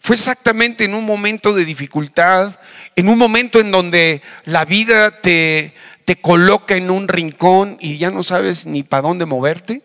Fue 0.00 0.14
exactamente 0.14 0.84
en 0.84 0.94
un 0.94 1.04
momento 1.04 1.54
de 1.54 1.64
dificultad, 1.64 2.58
en 2.94 3.08
un 3.08 3.18
momento 3.18 3.60
en 3.60 3.70
donde 3.70 4.22
la 4.44 4.64
vida 4.64 5.20
te, 5.20 5.74
te 6.04 6.20
coloca 6.20 6.76
en 6.76 6.90
un 6.90 7.08
rincón 7.08 7.78
y 7.80 7.98
ya 7.98 8.10
no 8.10 8.22
sabes 8.22 8.66
ni 8.66 8.82
para 8.82 9.02
dónde 9.02 9.26
moverte 9.26 9.82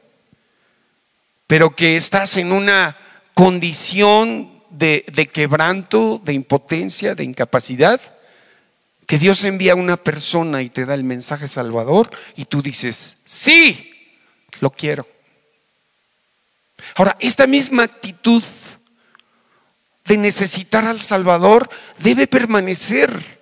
pero 1.51 1.75
que 1.75 1.97
estás 1.97 2.37
en 2.37 2.53
una 2.53 2.95
condición 3.33 4.63
de, 4.69 5.03
quebranto, 5.33 6.21
de 6.23 6.31
impotencia, 6.31 7.13
de 7.13 7.25
incapacidad, 7.25 7.99
que 9.05 9.19
Dios 9.19 9.43
envía 9.43 9.73
a 9.73 9.75
una 9.75 9.97
persona 9.97 10.61
y 10.61 10.69
te 10.69 10.85
da 10.85 10.93
el 10.93 11.03
mensaje 11.03 11.49
salvador 11.49 12.09
y 12.37 12.45
tú 12.45 12.61
dices, 12.61 13.17
sí, 13.25 13.91
lo 14.61 14.69
quiero. 14.69 15.05
Ahora, 16.95 17.15
esta 17.19 17.47
misma 17.47 17.83
actitud 17.83 18.43
de 20.05 20.17
necesitar 20.17 20.85
al 20.85 21.01
Salvador 21.01 21.69
debe 21.99 22.27
permanecer 22.27 23.39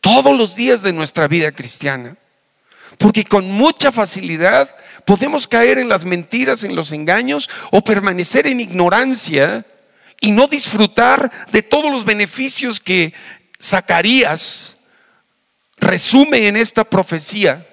todos 0.00 0.36
los 0.36 0.54
días 0.54 0.82
de 0.82 0.92
nuestra 0.92 1.28
vida 1.28 1.52
cristiana, 1.52 2.16
porque 2.96 3.24
con 3.24 3.50
mucha 3.50 3.92
facilidad 3.92 4.74
podemos 5.04 5.46
caer 5.46 5.78
en 5.78 5.88
las 5.88 6.04
mentiras, 6.04 6.64
en 6.64 6.74
los 6.74 6.92
engaños 6.92 7.50
o 7.70 7.82
permanecer 7.82 8.46
en 8.46 8.60
ignorancia 8.60 9.66
y 10.20 10.32
no 10.32 10.46
disfrutar 10.46 11.30
de 11.52 11.62
todos 11.62 11.92
los 11.92 12.04
beneficios 12.04 12.80
que 12.80 13.12
Zacarías 13.60 14.76
resume 15.76 16.48
en 16.48 16.56
esta 16.56 16.84
profecía 16.84 17.67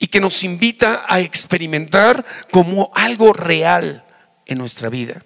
y 0.00 0.08
que 0.08 0.18
nos 0.18 0.42
invita 0.42 1.04
a 1.08 1.20
experimentar 1.20 2.24
como 2.50 2.90
algo 2.96 3.32
real 3.32 4.04
en 4.46 4.58
nuestra 4.58 4.88
vida. 4.88 5.24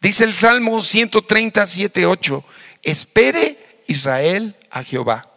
Dice 0.00 0.22
el 0.22 0.36
Salmo 0.36 0.80
137, 0.80 2.06
8, 2.06 2.44
espere 2.84 3.82
Israel 3.88 4.54
a 4.70 4.84
Jehová 4.84 5.28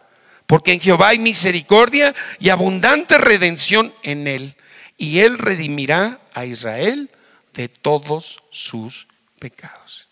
porque 0.52 0.74
en 0.74 0.80
Jehová 0.80 1.08
hay 1.08 1.18
misericordia 1.18 2.14
y 2.38 2.50
abundante 2.50 3.16
redención 3.16 3.94
en 4.02 4.26
él. 4.26 4.54
Y 4.98 5.20
él 5.20 5.38
redimirá 5.38 6.20
a 6.34 6.44
Israel 6.44 7.08
de 7.54 7.68
todos 7.68 8.42
sus 8.50 9.06
pecados. 9.38 10.08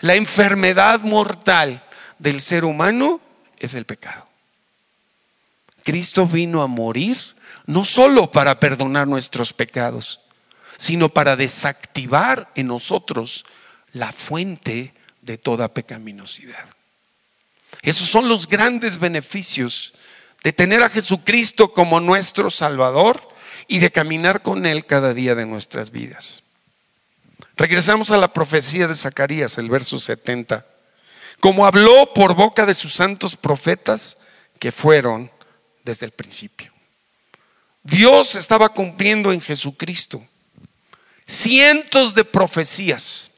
La 0.00 0.14
enfermedad 0.14 1.00
mortal 1.00 1.84
del 2.18 2.40
ser 2.40 2.64
humano 2.64 3.20
es 3.58 3.74
el 3.74 3.84
pecado. 3.84 4.26
Cristo 5.82 6.26
vino 6.26 6.62
a 6.62 6.66
morir 6.66 7.18
no 7.66 7.84
solo 7.84 8.30
para 8.30 8.60
perdonar 8.60 9.06
nuestros 9.06 9.52
pecados, 9.52 10.20
sino 10.76 11.08
para 11.08 11.36
desactivar 11.36 12.50
en 12.54 12.66
nosotros 12.68 13.44
la 13.92 14.12
fuente 14.12 14.94
de 15.22 15.38
toda 15.38 15.72
pecaminosidad. 15.72 16.68
Esos 17.82 18.08
son 18.08 18.28
los 18.28 18.48
grandes 18.48 18.98
beneficios 18.98 19.94
de 20.42 20.52
tener 20.52 20.82
a 20.82 20.90
Jesucristo 20.90 21.72
como 21.72 22.00
nuestro 22.00 22.50
Salvador 22.50 23.28
y 23.66 23.78
de 23.78 23.90
caminar 23.90 24.42
con 24.42 24.66
Él 24.66 24.84
cada 24.84 25.14
día 25.14 25.34
de 25.34 25.46
nuestras 25.46 25.90
vidas. 25.90 26.42
Regresamos 27.56 28.10
a 28.10 28.18
la 28.18 28.32
profecía 28.32 28.88
de 28.88 28.94
Zacarías, 28.94 29.58
el 29.58 29.70
verso 29.70 29.98
70. 29.98 30.66
Como 31.40 31.66
habló 31.66 32.12
por 32.12 32.34
boca 32.34 32.66
de 32.66 32.74
sus 32.74 32.92
santos 32.92 33.36
profetas 33.36 34.18
que 34.58 34.72
fueron 34.72 35.30
desde 35.84 36.06
el 36.06 36.12
principio. 36.12 36.73
Dios 37.84 38.34
estaba 38.34 38.70
cumpliendo 38.70 39.32
en 39.32 39.40
Jesucristo 39.40 40.26
cientos 41.26 42.14
de 42.14 42.24
profecías 42.24 43.30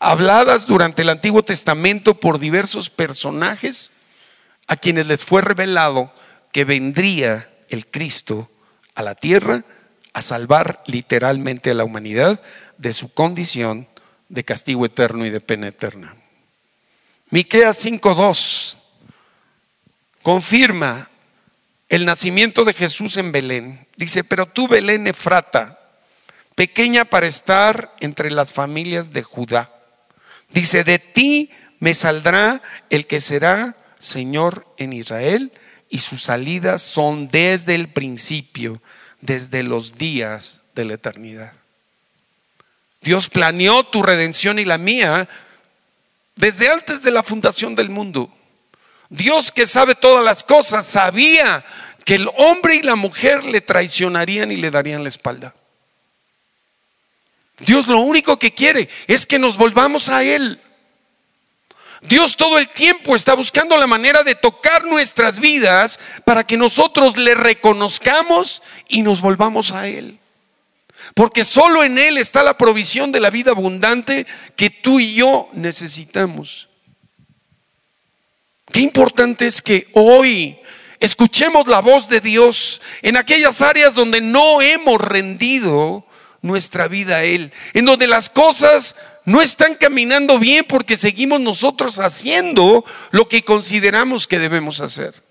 habladas 0.00 0.66
durante 0.66 1.02
el 1.02 1.08
Antiguo 1.08 1.42
Testamento 1.42 2.18
por 2.18 2.38
diversos 2.38 2.90
personajes 2.90 3.92
a 4.66 4.76
quienes 4.76 5.06
les 5.06 5.24
fue 5.24 5.42
revelado 5.42 6.12
que 6.52 6.64
vendría 6.64 7.50
el 7.68 7.86
Cristo 7.86 8.50
a 8.94 9.02
la 9.02 9.14
tierra 9.14 9.64
a 10.12 10.22
salvar 10.22 10.82
literalmente 10.86 11.70
a 11.70 11.74
la 11.74 11.84
humanidad 11.84 12.40
de 12.78 12.92
su 12.92 13.12
condición 13.12 13.88
de 14.28 14.44
castigo 14.44 14.86
eterno 14.86 15.26
y 15.26 15.30
de 15.30 15.40
pena 15.40 15.68
eterna. 15.68 16.16
Miqueas 17.30 17.84
5:2 17.84 18.76
confirma 20.22 21.10
el 21.88 22.04
nacimiento 22.04 22.64
de 22.64 22.72
Jesús 22.72 23.16
en 23.16 23.32
Belén. 23.32 23.83
Dice, 23.96 24.24
"Pero 24.24 24.46
tú 24.46 24.68
Belén 24.68 25.06
Efrata, 25.06 25.78
pequeña 26.54 27.04
para 27.04 27.26
estar 27.26 27.94
entre 28.00 28.30
las 28.30 28.52
familias 28.52 29.12
de 29.12 29.22
Judá, 29.22 29.74
Dice, 30.54 30.84
de 30.84 31.00
ti 31.00 31.50
me 31.80 31.94
saldrá 31.94 32.62
el 32.88 33.08
que 33.08 33.20
será 33.20 33.76
Señor 33.98 34.66
en 34.76 34.92
Israel 34.92 35.52
y 35.90 35.98
sus 35.98 36.22
salidas 36.22 36.80
son 36.80 37.26
desde 37.26 37.74
el 37.74 37.92
principio, 37.92 38.80
desde 39.20 39.64
los 39.64 39.98
días 39.98 40.62
de 40.76 40.84
la 40.84 40.94
eternidad. 40.94 41.52
Dios 43.00 43.28
planeó 43.28 43.84
tu 43.84 44.02
redención 44.02 44.60
y 44.60 44.64
la 44.64 44.78
mía 44.78 45.28
desde 46.36 46.70
antes 46.70 47.02
de 47.02 47.10
la 47.10 47.24
fundación 47.24 47.74
del 47.74 47.90
mundo. 47.90 48.32
Dios 49.08 49.50
que 49.50 49.66
sabe 49.66 49.96
todas 49.96 50.24
las 50.24 50.44
cosas 50.44 50.86
sabía 50.86 51.64
que 52.04 52.14
el 52.14 52.28
hombre 52.36 52.76
y 52.76 52.82
la 52.82 52.96
mujer 52.96 53.44
le 53.44 53.60
traicionarían 53.60 54.50
y 54.50 54.56
le 54.56 54.70
darían 54.70 55.02
la 55.02 55.08
espalda. 55.08 55.54
Dios 57.58 57.86
lo 57.86 58.00
único 58.00 58.38
que 58.38 58.52
quiere 58.52 58.88
es 59.06 59.26
que 59.26 59.38
nos 59.38 59.56
volvamos 59.56 60.08
a 60.08 60.22
Él. 60.22 60.60
Dios 62.02 62.36
todo 62.36 62.58
el 62.58 62.68
tiempo 62.68 63.16
está 63.16 63.34
buscando 63.34 63.76
la 63.78 63.86
manera 63.86 64.22
de 64.22 64.34
tocar 64.34 64.84
nuestras 64.84 65.38
vidas 65.38 65.98
para 66.24 66.44
que 66.44 66.56
nosotros 66.56 67.16
le 67.16 67.34
reconozcamos 67.34 68.62
y 68.88 69.02
nos 69.02 69.22
volvamos 69.22 69.72
a 69.72 69.88
Él. 69.88 70.18
Porque 71.14 71.44
solo 71.44 71.82
en 71.82 71.96
Él 71.96 72.18
está 72.18 72.42
la 72.42 72.58
provisión 72.58 73.12
de 73.12 73.20
la 73.20 73.30
vida 73.30 73.52
abundante 73.52 74.26
que 74.56 74.68
tú 74.68 75.00
y 75.00 75.14
yo 75.14 75.48
necesitamos. 75.54 76.68
Qué 78.70 78.80
importante 78.80 79.46
es 79.46 79.62
que 79.62 79.88
hoy 79.92 80.58
escuchemos 81.04 81.68
la 81.68 81.80
voz 81.80 82.08
de 82.08 82.20
Dios 82.20 82.80
en 83.02 83.16
aquellas 83.16 83.60
áreas 83.62 83.94
donde 83.94 84.20
no 84.20 84.62
hemos 84.62 85.00
rendido 85.00 86.04
nuestra 86.42 86.88
vida 86.88 87.16
a 87.16 87.24
Él, 87.24 87.52
en 87.72 87.84
donde 87.84 88.06
las 88.06 88.30
cosas 88.30 88.96
no 89.24 89.40
están 89.40 89.74
caminando 89.76 90.38
bien 90.38 90.64
porque 90.68 90.96
seguimos 90.96 91.40
nosotros 91.40 91.98
haciendo 91.98 92.84
lo 93.10 93.28
que 93.28 93.44
consideramos 93.44 94.26
que 94.26 94.38
debemos 94.38 94.80
hacer. 94.80 95.22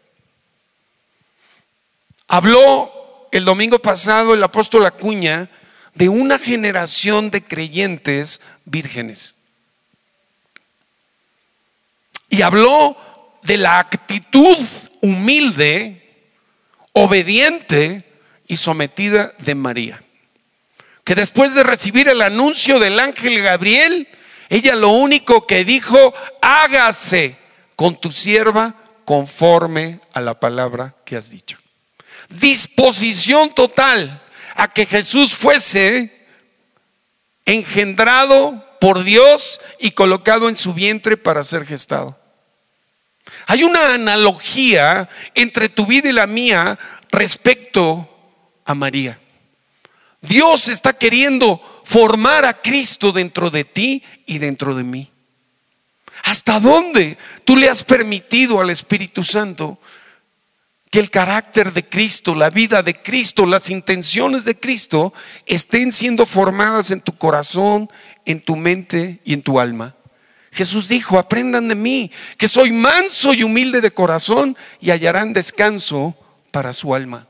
Habló 2.28 3.28
el 3.32 3.46
domingo 3.46 3.80
pasado 3.80 4.34
el 4.34 4.44
apóstol 4.44 4.86
Acuña 4.86 5.50
de 5.94 6.10
una 6.10 6.40
generación 6.40 7.30
de 7.30 7.44
creyentes 7.44 8.42
vírgenes. 8.66 9.36
Y 12.30 12.42
habló 12.42 12.98
de 13.44 13.58
la 13.58 13.80
actitud 13.80 14.58
humilde, 15.02 16.26
obediente 16.94 18.06
y 18.48 18.58
sometida 18.58 19.34
de 19.40 19.56
María 19.56 20.04
que 21.04 21.16
después 21.16 21.54
de 21.54 21.64
recibir 21.64 22.08
el 22.08 22.22
anuncio 22.22 22.80
del 22.80 23.00
ángel 23.00 23.42
Gabriel, 23.42 24.08
ella 24.50 24.76
lo 24.76 24.90
único 24.90 25.46
que 25.46 25.66
dijo, 25.66 26.14
hágase 26.42 27.38
con 27.76 28.00
tu 28.00 28.12
sierva 28.12 28.76
conforme 29.06 30.00
a 30.14 30.22
la 30.22 30.40
palabra 30.40 30.96
que 31.06 31.18
has 31.18 31.30
dicho. 31.30 31.58
Disposición 32.30 33.54
total 33.54 34.24
a 34.56 34.72
que 34.72 34.86
Jesús 34.86 35.34
fuese 35.34 36.26
engendrado 37.46 38.66
por 38.80 39.04
Dios 39.04 39.60
y 39.80 39.92
colocado 39.92 40.48
en 40.48 40.56
su 40.56 40.74
vientre 40.74 41.18
para 41.18 41.44
ser 41.44 41.66
gestado. 41.66 42.18
Hay 43.48 43.64
una 43.64 43.94
analogía 43.94 45.10
entre 45.36 45.70
tu 45.70 45.86
vida 45.86 46.10
y 46.10 46.14
la 46.14 46.28
mía 46.28 46.78
respecto 47.10 48.10
a 48.66 48.74
María. 48.74 49.20
Dios 50.22 50.70
está 50.70 50.94
queriendo 50.94 51.62
formar 51.84 52.46
a 52.46 52.62
Cristo 52.62 53.12
dentro 53.12 53.50
de 53.50 53.66
ti 53.66 54.04
y 54.26 54.38
dentro 54.38 54.74
de 54.74 54.84
mí. 54.84 55.12
¿Hasta 56.24 56.60
dónde 56.60 57.18
tú 57.44 57.58
le 57.58 57.70
has 57.70 57.84
permitido 57.84 58.62
al 58.62 58.70
Espíritu 58.70 59.24
Santo 59.24 59.80
que 60.90 61.00
el 61.00 61.10
carácter 61.10 61.74
de 61.74 61.90
Cristo, 61.90 62.36
la 62.36 62.50
vida 62.50 62.82
de 62.84 62.94
Cristo, 62.94 63.46
las 63.46 63.70
intenciones 63.70 64.46
de 64.46 64.58
Cristo 64.58 65.14
estén 65.46 65.92
siendo 65.92 66.26
formadas 66.26 66.92
en 66.92 67.02
tu 67.02 67.18
corazón, 67.18 67.90
en 68.26 68.40
tu 68.40 68.56
mente 68.56 69.20
y 69.26 69.34
en 69.34 69.42
tu 69.42 69.60
alma? 69.60 69.96
Jesús 70.54 70.88
dijo, 70.88 71.18
aprendan 71.18 71.68
de 71.68 71.76
mí, 71.76 72.12
que 72.38 72.48
soy 72.48 72.72
manso 72.72 73.34
y 73.34 73.44
humilde 73.44 73.82
de 73.82 73.92
corazón 73.92 74.56
y 74.80 74.92
hallarán 74.92 75.34
descanso 75.34 76.16
para 76.52 76.74
su 76.74 76.94
alma. 76.94 77.28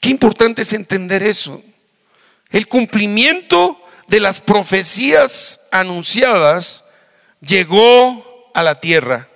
Qué 0.00 0.10
importante 0.10 0.62
es 0.62 0.72
entender 0.72 1.22
eso. 1.22 1.62
El 2.50 2.68
cumplimiento 2.68 3.80
de 4.06 4.20
las 4.20 4.40
profecías 4.40 5.60
anunciadas 5.70 6.84
llegó 7.40 8.50
a 8.54 8.62
la 8.62 8.80
tierra. 8.80 9.28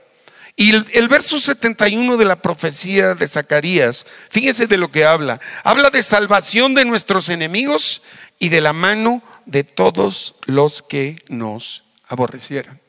Y 0.56 0.74
el, 0.74 1.08
verso 1.08 1.40
71 1.40 2.18
de 2.18 2.24
la 2.26 2.42
profecía 2.42 3.14
de 3.14 3.26
Zacarías, 3.26 4.06
fíjense 4.28 4.66
de 4.66 4.76
lo 4.76 4.90
que 4.90 5.06
habla. 5.06 5.40
Habla 5.64 5.88
de 5.88 6.02
salvación 6.02 6.74
de 6.74 6.84
nuestros 6.84 7.30
enemigos 7.30 8.02
y 8.38 8.50
de 8.50 8.60
la 8.60 8.74
mano 8.74 9.22
de 9.46 9.64
todos 9.64 10.34
los 10.44 10.82
que 10.82 11.16
nos 11.28 11.84
aborrecieran. 12.10 12.80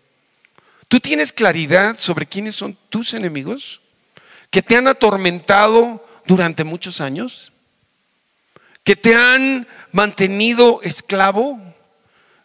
¿Tú 0.87 0.99
tienes 0.99 1.31
claridad 1.31 1.97
sobre 1.97 2.25
quiénes 2.25 2.55
son 2.55 2.77
tus 2.89 3.13
enemigos? 3.13 3.79
¿Que 4.49 4.61
te 4.61 4.75
han 4.75 4.87
atormentado 4.87 6.05
durante 6.25 6.65
muchos 6.65 6.99
años? 6.99 7.53
¿Que 8.83 8.97
te 8.97 9.15
han 9.15 9.67
mantenido 9.91 10.81
esclavo? 10.81 11.61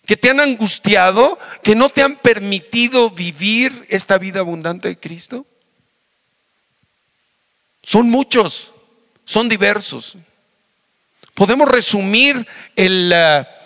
¿Que 0.04 0.16
te 0.16 0.30
han 0.30 0.38
angustiado? 0.38 1.38
¿Que 1.64 1.74
no 1.74 1.88
te 1.88 2.02
han 2.02 2.16
permitido 2.18 3.10
vivir 3.10 3.86
esta 3.88 4.18
vida 4.18 4.40
abundante 4.40 4.86
de 4.86 5.00
Cristo? 5.00 5.46
Son 7.82 8.08
muchos, 8.08 8.72
son 9.24 9.48
diversos. 9.48 10.16
Podemos 11.34 11.68
resumir 11.68 12.46
el... 12.76 13.12
Uh, 13.12 13.56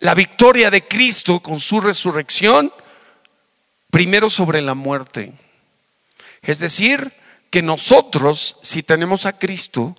la 0.00 0.14
victoria 0.14 0.70
de 0.70 0.86
Cristo 0.86 1.40
con 1.40 1.60
su 1.60 1.80
resurrección, 1.80 2.72
primero 3.90 4.30
sobre 4.30 4.60
la 4.60 4.74
muerte. 4.74 5.32
Es 6.42 6.60
decir, 6.60 7.12
que 7.50 7.62
nosotros, 7.62 8.58
si 8.62 8.82
tenemos 8.82 9.26
a 9.26 9.38
Cristo, 9.38 9.96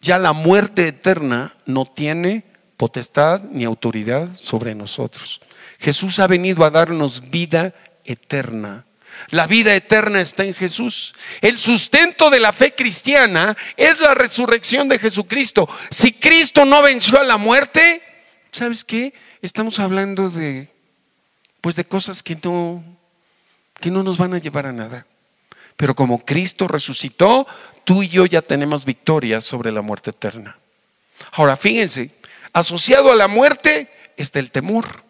ya 0.00 0.18
la 0.18 0.32
muerte 0.32 0.88
eterna 0.88 1.54
no 1.64 1.86
tiene 1.86 2.44
potestad 2.76 3.42
ni 3.44 3.64
autoridad 3.64 4.28
sobre 4.36 4.74
nosotros. 4.74 5.40
Jesús 5.78 6.18
ha 6.18 6.26
venido 6.26 6.64
a 6.64 6.70
darnos 6.70 7.30
vida 7.30 7.74
eterna. 8.04 8.84
La 9.30 9.46
vida 9.46 9.74
eterna 9.74 10.20
está 10.20 10.44
en 10.44 10.54
Jesús. 10.54 11.14
El 11.40 11.56
sustento 11.56 12.30
de 12.30 12.40
la 12.40 12.52
fe 12.52 12.74
cristiana 12.74 13.56
es 13.76 14.00
la 14.00 14.12
resurrección 14.12 14.88
de 14.88 14.98
Jesucristo. 14.98 15.68
Si 15.90 16.12
Cristo 16.12 16.64
no 16.64 16.82
venció 16.82 17.20
a 17.20 17.24
la 17.24 17.36
muerte, 17.36 18.02
¿sabes 18.54 18.84
qué? 18.84 19.12
Estamos 19.42 19.80
hablando 19.80 20.30
de, 20.30 20.68
pues 21.60 21.74
de 21.74 21.84
cosas 21.84 22.22
que 22.22 22.36
no, 22.42 22.84
que 23.80 23.90
no 23.90 24.02
nos 24.02 24.16
van 24.16 24.32
a 24.34 24.38
llevar 24.38 24.66
a 24.66 24.72
nada. 24.72 25.06
Pero 25.76 25.94
como 25.94 26.24
Cristo 26.24 26.68
resucitó, 26.68 27.46
tú 27.82 28.04
y 28.04 28.08
yo 28.08 28.26
ya 28.26 28.42
tenemos 28.42 28.84
victoria 28.84 29.40
sobre 29.40 29.72
la 29.72 29.82
muerte 29.82 30.10
eterna. 30.10 30.56
Ahora, 31.32 31.56
fíjense, 31.56 32.12
asociado 32.52 33.10
a 33.10 33.16
la 33.16 33.26
muerte 33.26 33.90
está 34.16 34.38
el 34.38 34.52
temor. 34.52 35.02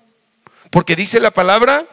Porque 0.70 0.96
dice 0.96 1.20
la 1.20 1.33
palabra 1.33 1.87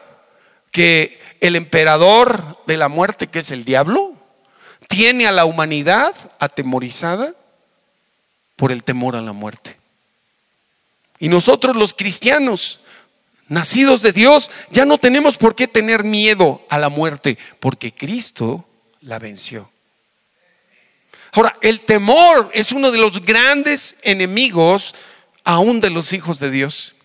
que 0.70 1.20
el 1.40 1.54
emperador 1.54 2.58
de 2.66 2.78
la 2.78 2.88
muerte, 2.88 3.26
que 3.26 3.40
es 3.40 3.50
el 3.50 3.64
diablo, 3.64 4.14
tiene 4.88 5.26
a 5.26 5.32
la 5.32 5.44
humanidad 5.44 6.14
atemorizada 6.38 7.34
por 8.56 8.72
el 8.72 8.82
temor 8.84 9.16
a 9.16 9.20
la 9.20 9.32
muerte. 9.32 9.81
Y 11.22 11.28
nosotros 11.28 11.76
los 11.76 11.94
cristianos, 11.94 12.80
nacidos 13.46 14.02
de 14.02 14.10
Dios, 14.10 14.50
ya 14.72 14.84
no 14.84 14.98
tenemos 14.98 15.36
por 15.36 15.54
qué 15.54 15.68
tener 15.68 16.02
miedo 16.02 16.66
a 16.68 16.80
la 16.80 16.88
muerte, 16.88 17.38
porque 17.60 17.94
Cristo 17.94 18.66
la 19.02 19.20
venció. 19.20 19.70
Ahora, 21.30 21.54
el 21.60 21.82
temor 21.82 22.50
es 22.52 22.72
uno 22.72 22.90
de 22.90 22.98
los 22.98 23.24
grandes 23.24 23.94
enemigos 24.02 24.96
aún 25.44 25.78
de 25.78 25.90
los 25.90 26.12
hijos 26.12 26.40
de 26.40 26.50
Dios. 26.50 26.96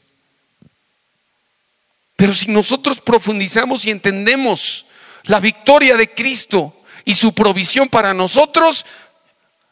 Pero 2.15 2.33
si 2.33 2.47
nosotros 2.47 3.01
profundizamos 3.01 3.85
y 3.85 3.91
entendemos 3.91 4.87
la 5.25 5.39
victoria 5.39 5.95
de 5.95 6.11
Cristo 6.11 6.73
y 7.05 7.13
su 7.13 7.35
provisión 7.35 7.87
para 7.87 8.15
nosotros, 8.15 8.83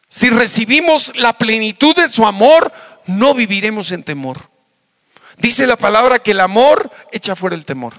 si 0.08 0.30
recibimos 0.30 1.14
la 1.16 1.36
plenitud 1.36 1.96
de 1.96 2.08
su 2.08 2.28
amor, 2.28 2.72
no 3.08 3.34
viviremos 3.34 3.92
en 3.92 4.04
temor. 4.04 4.50
Dice 5.38 5.68
la 5.68 5.78
palabra 5.78 6.20
que 6.20 6.32
el 6.32 6.40
amor 6.40 6.92
echa 7.12 7.36
fuera 7.36 7.56
el 7.56 7.66
temor. 7.66 7.94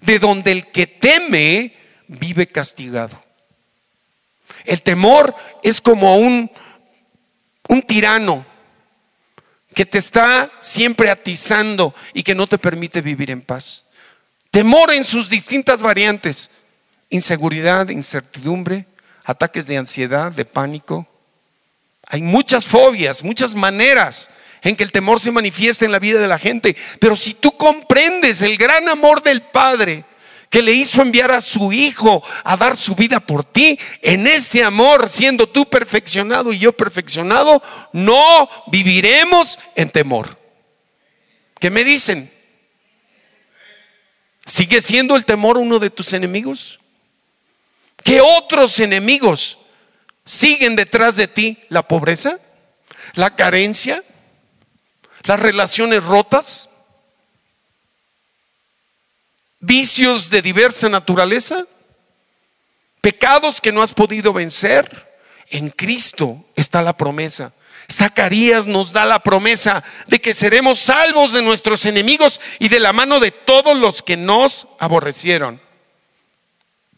De 0.00 0.18
donde 0.18 0.52
el 0.52 0.70
que 0.70 0.86
teme 0.86 1.74
vive 2.06 2.46
castigado. 2.46 3.22
El 4.64 4.82
temor 4.82 5.34
es 5.62 5.80
como 5.80 6.16
un, 6.16 6.50
un 7.68 7.82
tirano 7.82 8.46
que 9.74 9.86
te 9.86 9.98
está 9.98 10.50
siempre 10.60 11.10
atizando 11.10 11.94
y 12.12 12.22
que 12.22 12.34
no 12.34 12.46
te 12.46 12.58
permite 12.58 13.00
vivir 13.00 13.30
en 13.30 13.42
paz. 13.42 13.84
Temor 14.50 14.92
en 14.92 15.04
sus 15.04 15.28
distintas 15.28 15.82
variantes. 15.82 16.50
Inseguridad, 17.08 17.88
incertidumbre, 17.88 18.86
ataques 19.24 19.66
de 19.66 19.78
ansiedad, 19.78 20.32
de 20.32 20.44
pánico, 20.44 21.06
hay 22.10 22.22
muchas 22.22 22.64
fobias, 22.66 23.22
muchas 23.22 23.54
maneras 23.54 24.28
en 24.62 24.74
que 24.74 24.82
el 24.82 24.90
temor 24.90 25.20
se 25.20 25.30
manifiesta 25.30 25.84
en 25.84 25.92
la 25.92 26.00
vida 26.00 26.18
de 26.18 26.26
la 26.26 26.40
gente. 26.40 26.76
Pero 26.98 27.14
si 27.14 27.34
tú 27.34 27.56
comprendes 27.56 28.42
el 28.42 28.56
gran 28.56 28.88
amor 28.88 29.22
del 29.22 29.42
Padre 29.42 30.04
que 30.48 30.60
le 30.60 30.72
hizo 30.72 31.00
enviar 31.00 31.30
a 31.30 31.40
su 31.40 31.72
Hijo 31.72 32.24
a 32.42 32.56
dar 32.56 32.76
su 32.76 32.96
vida 32.96 33.20
por 33.20 33.44
ti, 33.44 33.78
en 34.02 34.26
ese 34.26 34.64
amor, 34.64 35.08
siendo 35.08 35.48
tú 35.48 35.70
perfeccionado 35.70 36.52
y 36.52 36.58
yo 36.58 36.72
perfeccionado, 36.72 37.62
no 37.92 38.48
viviremos 38.66 39.56
en 39.76 39.88
temor. 39.88 40.36
¿Qué 41.60 41.70
me 41.70 41.84
dicen? 41.84 42.32
¿Sigue 44.44 44.80
siendo 44.80 45.14
el 45.14 45.24
temor 45.24 45.58
uno 45.58 45.78
de 45.78 45.90
tus 45.90 46.12
enemigos? 46.12 46.80
¿Qué 48.02 48.20
otros 48.20 48.80
enemigos 48.80 49.59
siguen 50.30 50.76
detrás 50.76 51.16
de 51.16 51.26
ti 51.26 51.58
la 51.68 51.88
pobreza, 51.88 52.38
la 53.14 53.34
carencia, 53.34 54.04
las 55.24 55.40
relaciones 55.40 56.04
rotas, 56.04 56.68
vicios 59.58 60.30
de 60.30 60.40
diversa 60.40 60.88
naturaleza, 60.88 61.66
pecados 63.00 63.60
que 63.60 63.72
no 63.72 63.82
has 63.82 63.92
podido 63.92 64.32
vencer. 64.32 65.10
En 65.48 65.68
Cristo 65.68 66.44
está 66.54 66.80
la 66.80 66.96
promesa. 66.96 67.52
Zacarías 67.90 68.68
nos 68.68 68.92
da 68.92 69.04
la 69.04 69.24
promesa 69.24 69.82
de 70.06 70.20
que 70.20 70.32
seremos 70.32 70.78
salvos 70.78 71.32
de 71.32 71.42
nuestros 71.42 71.84
enemigos 71.86 72.40
y 72.60 72.68
de 72.68 72.78
la 72.78 72.92
mano 72.92 73.18
de 73.18 73.32
todos 73.32 73.76
los 73.76 74.00
que 74.00 74.16
nos 74.16 74.68
aborrecieron. 74.78 75.60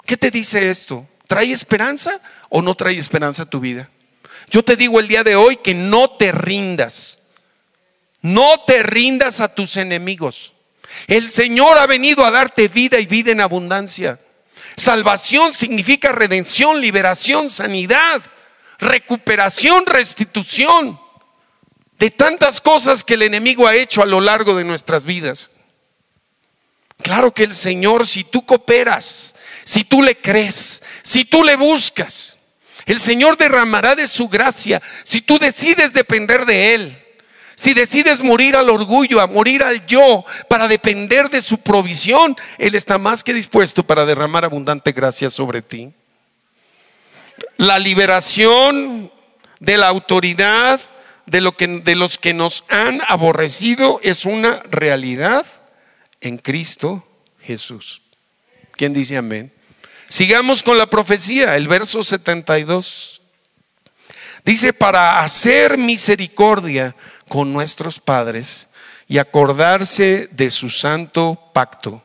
¿Qué 0.05 0.19
te 0.19 0.31
dice 0.31 0.69
esto? 0.69 1.09
¿Trae 1.33 1.51
esperanza 1.51 2.21
o 2.51 2.61
no 2.61 2.75
trae 2.75 2.99
esperanza 2.99 3.45
a 3.45 3.47
tu 3.47 3.59
vida? 3.59 3.89
Yo 4.51 4.63
te 4.63 4.77
digo 4.77 5.01
el 5.01 5.09
día 5.09 5.25
de 5.25 5.35
hoy 5.35 5.57
que 5.57 5.73
no 5.73 6.11
te 6.11 6.31
rindas. 6.31 7.21
No 8.21 8.61
te 8.67 8.83
rindas 8.83 9.41
a 9.41 9.49
tus 9.49 9.79
enemigos. 9.79 10.53
El 11.07 11.29
Señor 11.29 11.79
ha 11.79 11.87
venido 11.87 12.27
a 12.27 12.31
darte 12.31 12.69
vida 12.69 13.01
y 13.01 13.07
vida 13.07 13.33
en 13.33 13.41
abundancia. 13.41 14.21
Salvación 14.77 15.55
significa 15.55 16.13
redención, 16.13 16.83
liberación, 16.83 17.49
sanidad, 17.49 18.21
recuperación, 18.79 19.87
restitución 19.87 21.01
de 21.99 22.11
tantas 22.11 22.61
cosas 22.61 23.05
que 23.05 23.15
el 23.15 23.23
enemigo 23.23 23.67
ha 23.67 23.75
hecho 23.75 24.03
a 24.03 24.07
lo 24.07 24.21
largo 24.21 24.55
de 24.55 24.65
nuestras 24.65 25.07
vidas. 25.07 25.49
Claro 27.03 27.33
que 27.33 27.45
el 27.45 27.55
Señor, 27.55 28.07
si 28.07 28.23
tú 28.23 28.45
cooperas, 28.45 29.35
si 29.65 29.85
tú 29.85 30.03
le 30.03 30.17
crees, 30.17 30.83
si 31.03 31.25
tú 31.25 31.45
le 31.45 31.57
buscas, 31.57 32.39
el 32.87 33.01
Señor 33.01 33.37
derramará 33.37 33.95
de 33.95 34.09
su 34.09 34.29
gracia 34.29 34.83
si 35.05 35.21
tú 35.21 35.39
decides 35.39 35.93
depender 35.93 36.47
de 36.47 36.75
Él. 36.75 36.99
Si 37.55 37.75
decides 37.75 38.23
morir 38.23 38.57
al 38.57 38.71
orgullo, 38.71 39.21
a 39.21 39.27
morir 39.27 39.63
al 39.63 39.87
yo, 39.87 40.25
para 40.49 40.67
depender 40.69 41.29
de 41.29 41.43
su 41.43 41.59
provisión, 41.59 42.35
Él 42.59 42.75
está 42.75 42.99
más 42.99 43.23
que 43.23 43.35
dispuesto 43.35 43.85
para 43.85 44.07
derramar 44.07 44.45
abundante 44.45 44.91
gracia 44.93 45.31
sobre 45.31 45.63
ti. 45.63 45.93
La 47.59 47.79
liberación 47.79 49.13
de 49.61 49.77
la 49.77 49.89
autoridad 49.89 50.81
de, 51.27 51.41
lo 51.41 51.57
que, 51.57 51.69
de 51.69 51.95
los 51.95 52.19
que 52.19 52.35
nos 52.35 52.65
han 52.69 53.01
aborrecido 53.07 54.01
es 54.03 54.25
una 54.25 54.63
realidad 54.71 55.47
en 56.21 56.39
Cristo 56.39 57.07
Jesús. 57.41 58.02
¿Quién 58.83 58.95
dice 58.95 59.17
amén? 59.17 59.53
Sigamos 60.09 60.65
con 60.65 60.77
la 60.77 60.91
profecía, 60.91 61.55
el 61.55 61.69
verso 61.69 62.03
72. 62.03 63.23
Dice, 64.45 64.73
para 64.73 65.21
hacer 65.21 65.79
misericordia 65.79 66.97
con 67.29 67.53
nuestros 67.53 68.01
padres 68.01 68.67
y 69.07 69.19
acordarse 69.19 70.29
de 70.33 70.51
su 70.51 70.69
santo 70.69 71.53
pacto, 71.55 72.03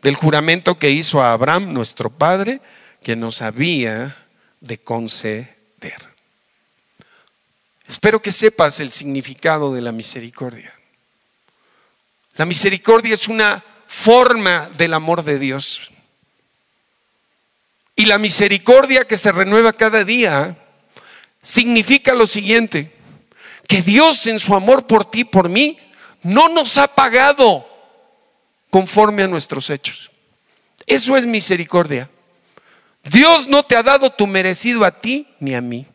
del 0.00 0.14
juramento 0.14 0.78
que 0.78 0.88
hizo 0.88 1.20
a 1.20 1.34
Abraham, 1.34 1.74
nuestro 1.74 2.08
padre, 2.08 2.62
que 3.02 3.16
nos 3.16 3.42
había 3.42 4.16
de 4.62 4.78
conceder. 4.78 5.54
Espero 7.86 8.22
que 8.22 8.32
sepas 8.32 8.80
el 8.80 8.92
significado 8.92 9.74
de 9.74 9.82
la 9.82 9.92
misericordia. 9.92 10.72
La 12.36 12.46
misericordia 12.46 13.12
es 13.12 13.28
una 13.28 13.62
forma 13.86 14.70
del 14.78 14.94
amor 14.94 15.22
de 15.22 15.38
Dios. 15.38 15.90
Y 17.96 18.06
la 18.06 18.18
misericordia 18.18 19.06
que 19.06 19.16
se 19.16 19.32
renueva 19.32 19.72
cada 19.72 20.04
día 20.04 20.56
significa 21.42 22.14
lo 22.14 22.26
siguiente, 22.26 22.92
que 23.68 23.82
Dios 23.82 24.26
en 24.26 24.38
su 24.38 24.54
amor 24.54 24.86
por 24.86 25.10
ti, 25.10 25.24
por 25.24 25.48
mí, 25.48 25.78
no 26.22 26.48
nos 26.48 26.78
ha 26.78 26.88
pagado 26.88 27.66
conforme 28.70 29.22
a 29.22 29.28
nuestros 29.28 29.70
hechos. 29.70 30.10
Eso 30.86 31.16
es 31.16 31.26
misericordia. 31.26 32.10
Dios 33.04 33.46
no 33.46 33.62
te 33.62 33.76
ha 33.76 33.82
dado 33.82 34.10
tu 34.10 34.26
merecido 34.26 34.84
a 34.84 35.00
ti 35.00 35.28
ni 35.38 35.54
a 35.54 35.60
mí. 35.60 35.86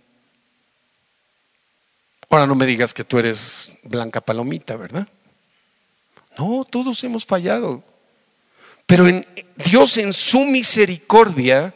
Ahora 2.30 2.46
no 2.46 2.56
me 2.56 2.68
digas 2.68 2.94
que 2.94 3.04
tú 3.04 3.18
eres 3.18 3.74
blanca 3.84 4.22
palomita, 4.22 4.76
¿verdad? 4.76 5.08
No, 6.38 6.64
todos 6.64 7.04
hemos 7.04 7.26
fallado. 7.26 7.84
Pero 8.86 9.08
en, 9.08 9.28
Dios 9.56 9.98
en 9.98 10.14
su 10.14 10.46
misericordia 10.46 11.74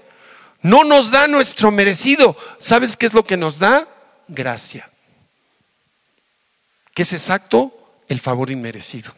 no 0.63 0.83
nos 0.83 1.11
da 1.11 1.27
nuestro 1.27 1.71
merecido. 1.71 2.35
¿Sabes 2.57 2.97
qué 2.97 3.05
es 3.05 3.13
lo 3.13 3.25
que 3.25 3.37
nos 3.37 3.59
da? 3.59 3.87
Gracia. 4.27 4.89
Que 6.93 7.03
es 7.03 7.13
exacto 7.13 8.01
el 8.07 8.19
favor 8.19 8.49
inmerecido. 8.49 9.13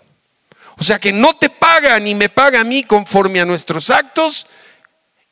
O 0.78 0.84
sea 0.84 1.00
que 1.00 1.14
no 1.14 1.36
te 1.36 1.50
paga 1.50 1.98
ni 2.00 2.16
me 2.16 2.30
paga 2.30 2.60
a 2.60 2.66
mí 2.66 2.84
conforme 2.84 3.40
a 3.40 3.46
nuestros 3.46 3.90
actos, 3.90 4.48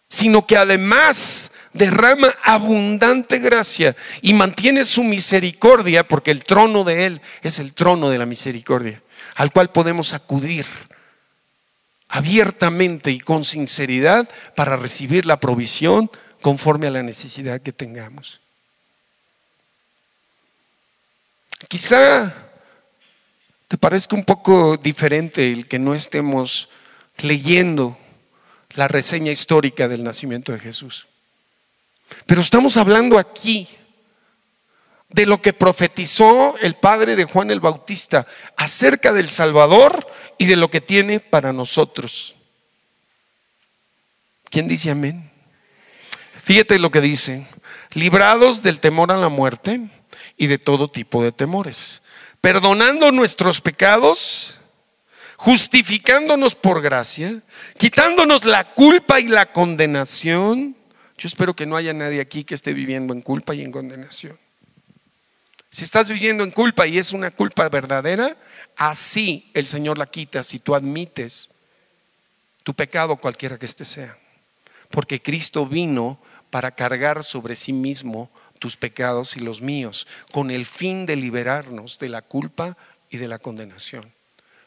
sino 0.07 0.45
que 0.45 0.55
además 0.55 1.51
derrama 1.73 2.33
abundante 2.43 3.39
gracia 3.39 3.95
y 4.21 4.33
mantiene 4.33 4.85
su 4.85 5.03
misericordia, 5.03 6.07
porque 6.07 6.31
el 6.31 6.43
trono 6.43 6.83
de 6.83 7.07
Él 7.07 7.21
es 7.41 7.59
el 7.59 7.73
trono 7.73 8.09
de 8.09 8.19
la 8.19 8.25
misericordia, 8.25 9.01
al 9.35 9.51
cual 9.51 9.71
podemos 9.71 10.13
acudir 10.13 10.67
abiertamente 12.13 13.09
y 13.09 13.19
con 13.19 13.43
sinceridad 13.43 14.29
para 14.55 14.75
recibir 14.75 15.25
la 15.25 15.39
provisión 15.39 16.11
conforme 16.41 16.85
a 16.85 16.91
la 16.91 17.01
necesidad 17.01 17.59
que 17.59 17.73
tengamos. 17.73 18.39
Quizá 21.67 22.31
te 23.67 23.79
parezca 23.79 24.15
un 24.15 24.25
poco 24.25 24.77
diferente 24.77 25.51
el 25.51 25.67
que 25.67 25.79
no 25.79 25.95
estemos 25.95 26.69
leyendo 27.17 27.97
la 28.75 28.87
reseña 28.87 29.31
histórica 29.31 29.87
del 29.87 30.03
nacimiento 30.03 30.51
de 30.51 30.59
Jesús. 30.59 31.07
Pero 32.27 32.41
estamos 32.41 32.77
hablando 32.77 33.17
aquí 33.17 33.67
de 35.13 35.25
lo 35.25 35.41
que 35.41 35.53
profetizó 35.53 36.57
el 36.59 36.75
padre 36.75 37.15
de 37.15 37.25
Juan 37.25 37.51
el 37.51 37.59
Bautista 37.59 38.25
acerca 38.57 39.13
del 39.13 39.29
Salvador 39.29 40.07
y 40.37 40.47
de 40.47 40.55
lo 40.55 40.69
que 40.69 40.81
tiene 40.81 41.19
para 41.19 41.53
nosotros. 41.53 42.35
¿Quién 44.49 44.67
dice 44.67 44.89
amén? 44.89 45.31
Fíjate 46.41 46.77
lo 46.77 46.91
que 46.91 46.99
dice, 46.99 47.47
librados 47.93 48.63
del 48.63 48.79
temor 48.79 49.11
a 49.11 49.17
la 49.17 49.29
muerte 49.29 49.81
y 50.35 50.47
de 50.47 50.57
todo 50.57 50.89
tipo 50.89 51.23
de 51.23 51.31
temores, 51.31 52.01
perdonando 52.41 53.11
nuestros 53.11 53.61
pecados 53.61 54.59
justificándonos 55.37 56.55
por 56.55 56.81
gracia, 56.81 57.41
quitándonos 57.77 58.45
la 58.45 58.73
culpa 58.73 59.19
y 59.19 59.27
la 59.27 59.51
condenación. 59.51 60.75
Yo 61.17 61.27
espero 61.27 61.53
que 61.53 61.65
no 61.65 61.75
haya 61.75 61.93
nadie 61.93 62.21
aquí 62.21 62.43
que 62.45 62.55
esté 62.55 62.73
viviendo 62.73 63.13
en 63.13 63.21
culpa 63.21 63.53
y 63.53 63.61
en 63.61 63.71
condenación. 63.71 64.37
Si 65.73 65.83
estás 65.83 66.07
viviendo 66.07 66.43
en 66.43 66.51
culpa 66.51 66.85
y 66.85 66.99
es 66.99 67.13
una 67.13 67.31
culpa 67.31 67.67
verdadera, 67.67 68.37
así 68.77 69.49
el 69.55 69.65
Señor 69.65 69.97
la 69.97 70.05
quita 70.05 70.43
si 70.43 70.59
tú 70.59 70.75
admites 70.75 71.49
tu 72.61 72.75
pecado 72.75 73.15
cualquiera 73.15 73.57
que 73.57 73.65
este 73.65 73.83
sea. 73.83 74.15
Porque 74.91 75.19
Cristo 75.19 75.65
vino 75.65 76.19
para 76.51 76.69
cargar 76.69 77.23
sobre 77.23 77.55
sí 77.55 77.73
mismo 77.73 78.29
tus 78.59 78.77
pecados 78.77 79.35
y 79.35 79.39
los 79.39 79.63
míos, 79.63 80.05
con 80.31 80.51
el 80.51 80.67
fin 80.67 81.07
de 81.07 81.15
liberarnos 81.15 81.97
de 81.97 82.09
la 82.09 82.21
culpa 82.21 82.77
y 83.09 83.17
de 83.17 83.27
la 83.27 83.39
condenación. 83.39 84.13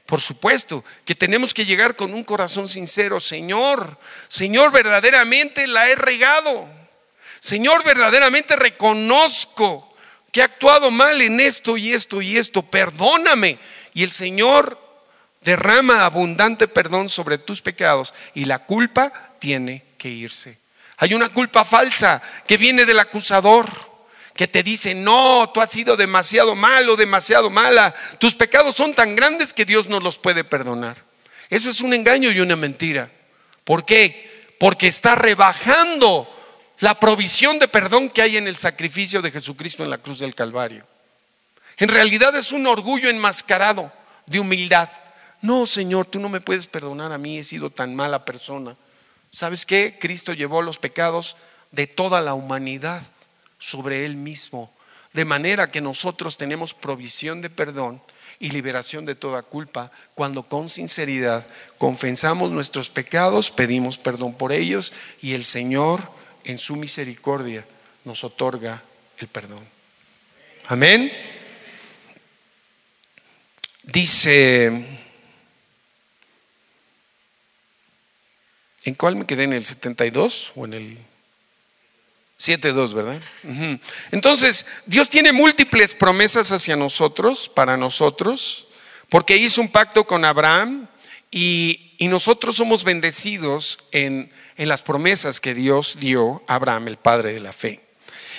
Por 0.06 0.20
supuesto 0.20 0.84
que 1.04 1.14
tenemos 1.14 1.54
que 1.54 1.64
llegar 1.64 1.94
con 1.94 2.14
un 2.14 2.24
corazón 2.24 2.68
sincero, 2.68 3.20
Señor, 3.20 3.96
Señor, 4.26 4.72
verdaderamente 4.72 5.68
la 5.68 5.88
he 5.88 5.94
regado. 5.94 6.68
Señor, 7.38 7.84
verdaderamente 7.84 8.56
reconozco 8.56 9.85
que 10.36 10.40
he 10.40 10.44
actuado 10.44 10.90
mal 10.90 11.22
en 11.22 11.40
esto 11.40 11.78
y 11.78 11.94
esto 11.94 12.20
y 12.20 12.36
esto, 12.36 12.60
perdóname. 12.60 13.58
Y 13.94 14.02
el 14.02 14.12
Señor 14.12 14.78
derrama 15.40 16.04
abundante 16.04 16.68
perdón 16.68 17.08
sobre 17.08 17.38
tus 17.38 17.62
pecados 17.62 18.12
y 18.34 18.44
la 18.44 18.58
culpa 18.66 19.32
tiene 19.38 19.82
que 19.96 20.10
irse. 20.10 20.58
Hay 20.98 21.14
una 21.14 21.30
culpa 21.30 21.64
falsa 21.64 22.20
que 22.46 22.58
viene 22.58 22.84
del 22.84 22.98
acusador 22.98 23.66
que 24.34 24.46
te 24.46 24.62
dice, 24.62 24.94
no, 24.94 25.50
tú 25.54 25.62
has 25.62 25.72
sido 25.72 25.96
demasiado 25.96 26.54
malo, 26.54 26.96
demasiado 26.96 27.48
mala, 27.48 27.94
tus 28.18 28.34
pecados 28.34 28.74
son 28.74 28.92
tan 28.92 29.16
grandes 29.16 29.54
que 29.54 29.64
Dios 29.64 29.88
no 29.88 30.00
los 30.00 30.18
puede 30.18 30.44
perdonar. 30.44 30.98
Eso 31.48 31.70
es 31.70 31.80
un 31.80 31.94
engaño 31.94 32.30
y 32.30 32.40
una 32.40 32.56
mentira. 32.56 33.10
¿Por 33.64 33.86
qué? 33.86 34.54
Porque 34.60 34.88
está 34.88 35.14
rebajando 35.14 36.30
la 36.78 36.98
provisión 37.00 37.58
de 37.58 37.68
perdón 37.68 38.10
que 38.10 38.22
hay 38.22 38.36
en 38.36 38.46
el 38.46 38.56
sacrificio 38.56 39.22
de 39.22 39.30
Jesucristo 39.30 39.82
en 39.82 39.90
la 39.90 39.98
cruz 39.98 40.18
del 40.18 40.34
Calvario. 40.34 40.86
En 41.78 41.88
realidad 41.88 42.34
es 42.36 42.52
un 42.52 42.66
orgullo 42.66 43.08
enmascarado 43.08 43.92
de 44.26 44.40
humildad. 44.40 44.88
No, 45.42 45.66
Señor, 45.66 46.06
tú 46.06 46.18
no 46.18 46.28
me 46.28 46.40
puedes 46.40 46.66
perdonar 46.66 47.12
a 47.12 47.18
mí, 47.18 47.38
he 47.38 47.44
sido 47.44 47.70
tan 47.70 47.94
mala 47.94 48.24
persona. 48.24 48.76
¿Sabes 49.30 49.66
qué? 49.66 49.98
Cristo 50.00 50.32
llevó 50.32 50.62
los 50.62 50.78
pecados 50.78 51.36
de 51.70 51.86
toda 51.86 52.20
la 52.20 52.34
humanidad 52.34 53.02
sobre 53.58 54.06
Él 54.06 54.16
mismo, 54.16 54.72
de 55.12 55.24
manera 55.24 55.70
que 55.70 55.80
nosotros 55.80 56.36
tenemos 56.36 56.74
provisión 56.74 57.40
de 57.40 57.50
perdón 57.50 58.02
y 58.38 58.50
liberación 58.50 59.04
de 59.04 59.14
toda 59.14 59.42
culpa 59.42 59.90
cuando 60.14 60.42
con 60.42 60.68
sinceridad 60.68 61.46
confesamos 61.78 62.50
nuestros 62.50 62.90
pecados, 62.90 63.50
pedimos 63.50 63.98
perdón 63.98 64.34
por 64.34 64.52
ellos 64.52 64.92
y 65.22 65.32
el 65.32 65.44
Señor 65.44 66.15
en 66.46 66.58
su 66.58 66.76
misericordia 66.76 67.66
nos 68.04 68.24
otorga 68.24 68.82
el 69.18 69.28
perdón. 69.28 69.66
Amén. 70.68 71.12
Dice, 73.82 74.66
¿en 78.84 78.94
cuál 78.94 79.16
me 79.16 79.26
quedé? 79.26 79.44
¿En 79.44 79.52
el 79.52 79.64
72 79.64 80.52
o 80.56 80.64
en 80.64 80.74
el 80.74 80.98
7.2, 82.38 82.92
¿verdad? 82.92 83.20
Entonces, 84.10 84.66
Dios 84.84 85.08
tiene 85.08 85.32
múltiples 85.32 85.94
promesas 85.94 86.52
hacia 86.52 86.76
nosotros, 86.76 87.48
para 87.48 87.76
nosotros, 87.76 88.66
porque 89.08 89.36
hizo 89.36 89.60
un 89.60 89.68
pacto 89.68 90.04
con 90.04 90.24
Abraham 90.24 90.88
y, 91.30 91.85
nosotros 92.00 92.56
somos 92.56 92.84
bendecidos 92.84 93.78
en, 93.92 94.30
las 94.56 94.82
promesas 94.82 95.40
que 95.40 95.54
Dios 95.54 95.96
dio 95.98 96.42
a 96.46 96.54
Abraham, 96.56 96.88
el 96.88 96.96
padre 96.96 97.32
de 97.32 97.40
la 97.40 97.52
fe. 97.52 97.80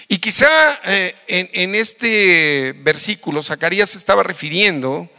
Y 0.08 0.20
quizá 0.20 0.80
eh, 0.86 1.16
en, 1.28 1.50
en, 1.54 1.76
este 1.76 2.74
versículo 2.78 3.44
Zacarías 3.44 3.96
estaba 3.96 4.24
refiriendo 4.24 5.10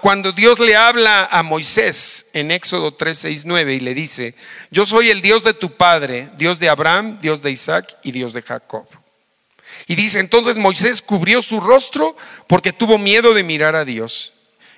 cuando 0.00 0.32
Dios 0.32 0.58
le 0.58 0.76
habla 0.76 1.28
a 1.30 1.42
Moisés 1.42 2.26
en 2.32 2.50
Éxodo 2.50 2.94
3, 2.94 3.18
6, 3.18 3.44
9 3.44 3.74
y 3.74 3.80
le 3.80 3.92
dice, 3.92 4.34
yo 4.70 4.86
soy 4.86 5.10
el 5.10 5.20
Dios 5.20 5.44
de 5.44 5.52
tu 5.52 5.76
padre, 5.76 6.30
Dios 6.38 6.58
de 6.58 6.70
Abraham, 6.70 7.18
Dios 7.20 7.42
de 7.42 7.50
Isaac 7.50 7.98
y 8.02 8.12
Dios 8.12 8.32
de 8.32 8.40
Jacob. 8.40 8.86
Y 9.86 9.94
dice, 9.94 10.20
entonces 10.20 10.56
Moisés 10.56 11.02
cubrió 11.02 11.42
su 11.42 11.60
rostro 11.60 12.16
porque 12.46 12.72
tuvo 12.72 12.96
miedo 12.96 13.34
de 13.34 13.42
mirar 13.42 13.76
a 13.76 13.84
Dios. 13.84 14.32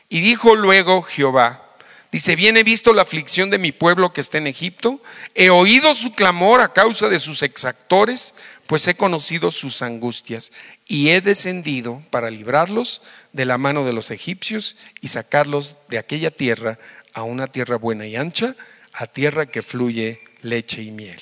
Y 0.09 0.21
dijo 0.21 0.57
luego 0.57 1.03
Jehová, 1.03 1.68
dice, 2.13 2.37
bien 2.37 2.57
he 2.57 2.63
visto 2.63 2.93
la 2.93 3.03
aflicción 3.03 3.51
de 3.51 3.59
mi 3.59 3.73
pueblo 3.73 4.13
que 4.13 4.21
está 4.21 4.39
en 4.39 4.47
Egipto, 4.47 5.03
he 5.35 5.51
oído 5.51 5.95
su 5.95 6.15
clamor 6.15 6.61
a 6.61 6.73
causa 6.73 7.09
de 7.09 7.19
sus 7.19 7.43
exactores, 7.43 8.35
pues 8.67 8.87
he 8.89 8.95
conocido 8.95 9.51
sus 9.51 9.83
angustias 9.83 10.53
y 10.87 11.11
he 11.11 11.21
descendido 11.21 12.03
para 12.11 12.31
librarlos 12.31 13.03
de 13.33 13.45
la 13.45 13.59
mano 13.59 13.85
de 13.85 13.93
los 13.93 14.11
egipcios 14.11 14.77
y 15.01 15.09
sacarlos 15.09 15.77
de 15.89 15.99
aquella 15.99 16.31
tierra 16.31 16.79
a 17.13 17.23
una 17.23 17.47
tierra 17.47 17.77
buena 17.77 18.07
y 18.07 18.17
ancha, 18.17 18.55
a 18.93 19.07
tierra 19.07 19.47
que 19.47 19.63
fluye 19.63 20.21
leche 20.43 20.83
y 20.83 20.91
miel. 20.91 21.21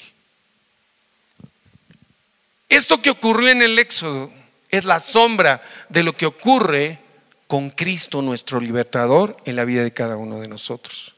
Esto 2.68 3.00
que 3.00 3.10
ocurrió 3.10 3.48
en 3.48 3.62
el 3.62 3.78
Éxodo 3.78 4.32
es 4.70 4.84
la 4.84 5.00
sombra 5.00 5.62
de 5.88 6.02
lo 6.02 6.16
que 6.16 6.26
ocurre 6.26 6.98
con 7.46 7.70
Cristo 7.70 8.22
nuestro 8.22 8.60
libertador 8.60 9.36
en 9.44 9.56
la 9.56 9.64
vida 9.64 9.82
de 9.82 9.92
cada 9.92 10.16
uno 10.16 10.40
de 10.40 10.48
nosotros. 10.48 11.14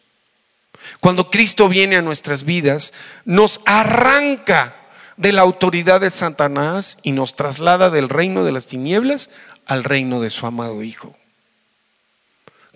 Cuando 1.00 1.30
Cristo 1.30 1.68
viene 1.68 1.96
a 1.96 2.02
nuestras 2.02 2.44
vidas, 2.44 2.92
nos 3.24 3.60
arranca 3.64 4.74
de 5.16 5.32
la 5.32 5.42
autoridad 5.42 6.00
de 6.00 6.10
Satanás 6.10 6.98
y 7.02 7.12
nos 7.12 7.34
traslada 7.34 7.90
del 7.90 8.08
reino 8.08 8.44
de 8.44 8.52
las 8.52 8.66
tinieblas 8.66 9.30
al 9.66 9.84
reino 9.84 10.20
de 10.20 10.30
su 10.30 10.46
amado 10.46 10.82
Hijo. 10.82 11.16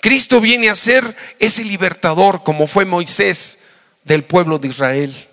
Cristo 0.00 0.40
viene 0.40 0.68
a 0.68 0.74
ser 0.74 1.16
ese 1.38 1.64
libertador 1.64 2.42
como 2.42 2.66
fue 2.66 2.84
Moisés 2.84 3.60
del 4.02 4.24
pueblo 4.24 4.58
de 4.58 4.68
Israel. 4.68 5.28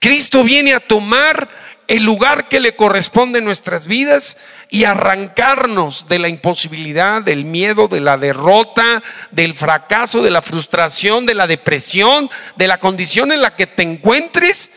Cristo 0.00 0.42
viene 0.42 0.74
a 0.74 0.80
tomar 0.80 1.48
el 1.88 2.04
lugar 2.04 2.48
que 2.48 2.60
le 2.60 2.76
corresponde 2.76 3.38
en 3.38 3.46
nuestras 3.46 3.86
vidas 3.86 4.36
y 4.68 4.84
arrancarnos 4.84 6.06
de 6.06 6.18
la 6.18 6.28
imposibilidad, 6.28 7.22
del 7.22 7.46
miedo, 7.46 7.88
de 7.88 8.00
la 8.00 8.18
derrota, 8.18 9.02
del 9.30 9.54
fracaso, 9.54 10.22
de 10.22 10.30
la 10.30 10.42
frustración, 10.42 11.24
de 11.24 11.34
la 11.34 11.46
depresión, 11.46 12.30
de 12.56 12.68
la 12.68 12.78
condición 12.78 13.32
en 13.32 13.40
la 13.40 13.56
que 13.56 13.66
te 13.66 13.82
encuentres, 13.82 14.70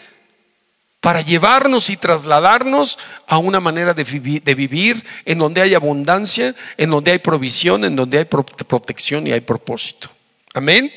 para 1.01 1.21
llevarnos 1.21 1.89
y 1.89 1.97
trasladarnos 1.97 2.99
a 3.27 3.39
una 3.39 3.59
manera 3.59 3.95
de 3.95 4.03
vivir, 4.55 5.03
en 5.25 5.39
donde 5.39 5.59
hay 5.59 5.73
abundancia, 5.73 6.55
en 6.77 6.91
donde 6.91 7.11
hay 7.11 7.17
provisión, 7.17 7.83
en 7.83 7.95
donde 7.95 8.19
hay 8.19 8.25
protección 8.25 9.25
y 9.25 9.31
hay 9.31 9.41
propósito. 9.41 10.11
Amén. 10.53 10.93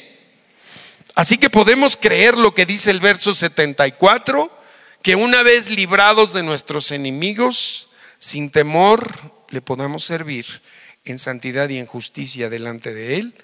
Así 1.15 1.39
que 1.39 1.49
podemos 1.49 1.97
creer 1.97 2.37
lo 2.37 2.53
que 2.53 2.67
dice 2.67 2.91
el 2.91 3.01
verso 3.01 3.35
74 3.35 4.64
que 5.05 5.17
una 5.17 5.43
vez 5.43 5.69
librados 5.69 6.33
de 6.33 6.43
nuestros 6.43 6.91
enemigos, 6.91 7.91
sin 8.19 8.49
temor, 8.49 9.35
le 9.51 9.61
podamos 9.61 10.03
servir 10.03 10.63
en 11.05 11.19
santidad 11.19 11.69
y 11.69 11.77
en 11.77 11.85
justicia 11.85 12.49
delante 12.49 12.95
de 12.95 13.17
Él 13.17 13.35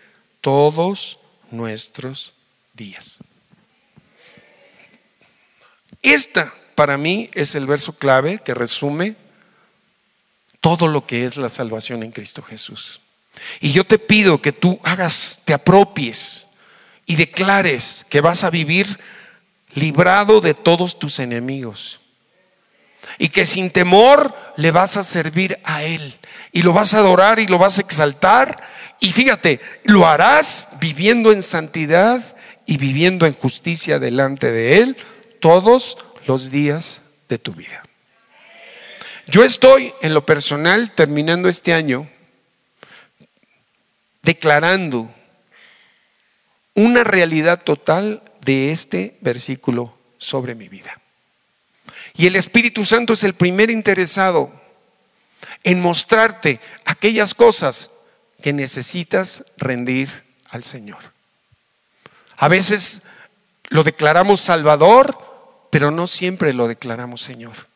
todos 0.40 1.18
nuestros 1.50 2.32
días. 2.72 3.18
Esta 6.00 6.54
para 6.74 6.96
mí 6.96 7.28
es 7.34 7.54
el 7.54 7.66
verso 7.66 7.92
clave 7.92 8.38
que 8.42 8.54
resume 8.54 9.16
todo 10.62 10.88
lo 10.88 11.06
que 11.06 11.26
es 11.26 11.36
la 11.36 11.50
salvación 11.50 12.02
en 12.02 12.10
Cristo 12.10 12.40
Jesús. 12.40 13.02
Y 13.60 13.72
yo 13.72 13.84
te 13.84 13.98
pido 13.98 14.40
que 14.40 14.52
tú 14.52 14.80
hagas, 14.82 15.42
te 15.44 15.52
apropies 15.52 16.48
y 17.04 17.16
declares 17.16 18.06
que 18.08 18.22
vas 18.22 18.44
a 18.44 18.50
vivir 18.50 18.98
librado 19.74 20.40
de 20.40 20.54
todos 20.54 20.98
tus 20.98 21.18
enemigos. 21.18 22.00
Y 23.18 23.28
que 23.28 23.46
sin 23.46 23.70
temor 23.70 24.34
le 24.56 24.70
vas 24.70 24.96
a 24.96 25.02
servir 25.02 25.58
a 25.64 25.82
Él. 25.82 26.18
Y 26.52 26.62
lo 26.62 26.72
vas 26.72 26.94
a 26.94 26.98
adorar 26.98 27.38
y 27.38 27.46
lo 27.46 27.58
vas 27.58 27.78
a 27.78 27.82
exaltar. 27.82 28.62
Y 29.00 29.12
fíjate, 29.12 29.60
lo 29.84 30.06
harás 30.06 30.68
viviendo 30.80 31.32
en 31.32 31.42
santidad 31.42 32.36
y 32.66 32.76
viviendo 32.76 33.26
en 33.26 33.34
justicia 33.34 33.98
delante 33.98 34.50
de 34.50 34.78
Él 34.78 34.96
todos 35.40 35.98
los 36.26 36.50
días 36.50 37.00
de 37.28 37.38
tu 37.38 37.52
vida. 37.52 37.82
Yo 39.26 39.44
estoy 39.44 39.92
en 40.02 40.14
lo 40.14 40.26
personal 40.26 40.92
terminando 40.92 41.48
este 41.48 41.72
año 41.72 42.08
declarando 44.22 45.10
una 46.74 47.04
realidad 47.04 47.62
total 47.62 48.22
de 48.42 48.70
este 48.70 49.18
versículo 49.20 49.94
sobre 50.18 50.54
mi 50.54 50.68
vida. 50.68 51.00
Y 52.14 52.26
el 52.26 52.36
Espíritu 52.36 52.84
Santo 52.84 53.12
es 53.12 53.24
el 53.24 53.34
primer 53.34 53.70
interesado 53.70 54.52
en 55.62 55.80
mostrarte 55.80 56.60
aquellas 56.84 57.34
cosas 57.34 57.90
que 58.42 58.52
necesitas 58.52 59.44
rendir 59.56 60.24
al 60.48 60.64
Señor. 60.64 60.98
A 62.36 62.48
veces 62.48 63.02
lo 63.68 63.84
declaramos 63.84 64.40
Salvador, 64.40 65.68
pero 65.70 65.90
no 65.90 66.06
siempre 66.06 66.52
lo 66.52 66.68
declaramos 66.68 67.20
Señor. 67.20 67.68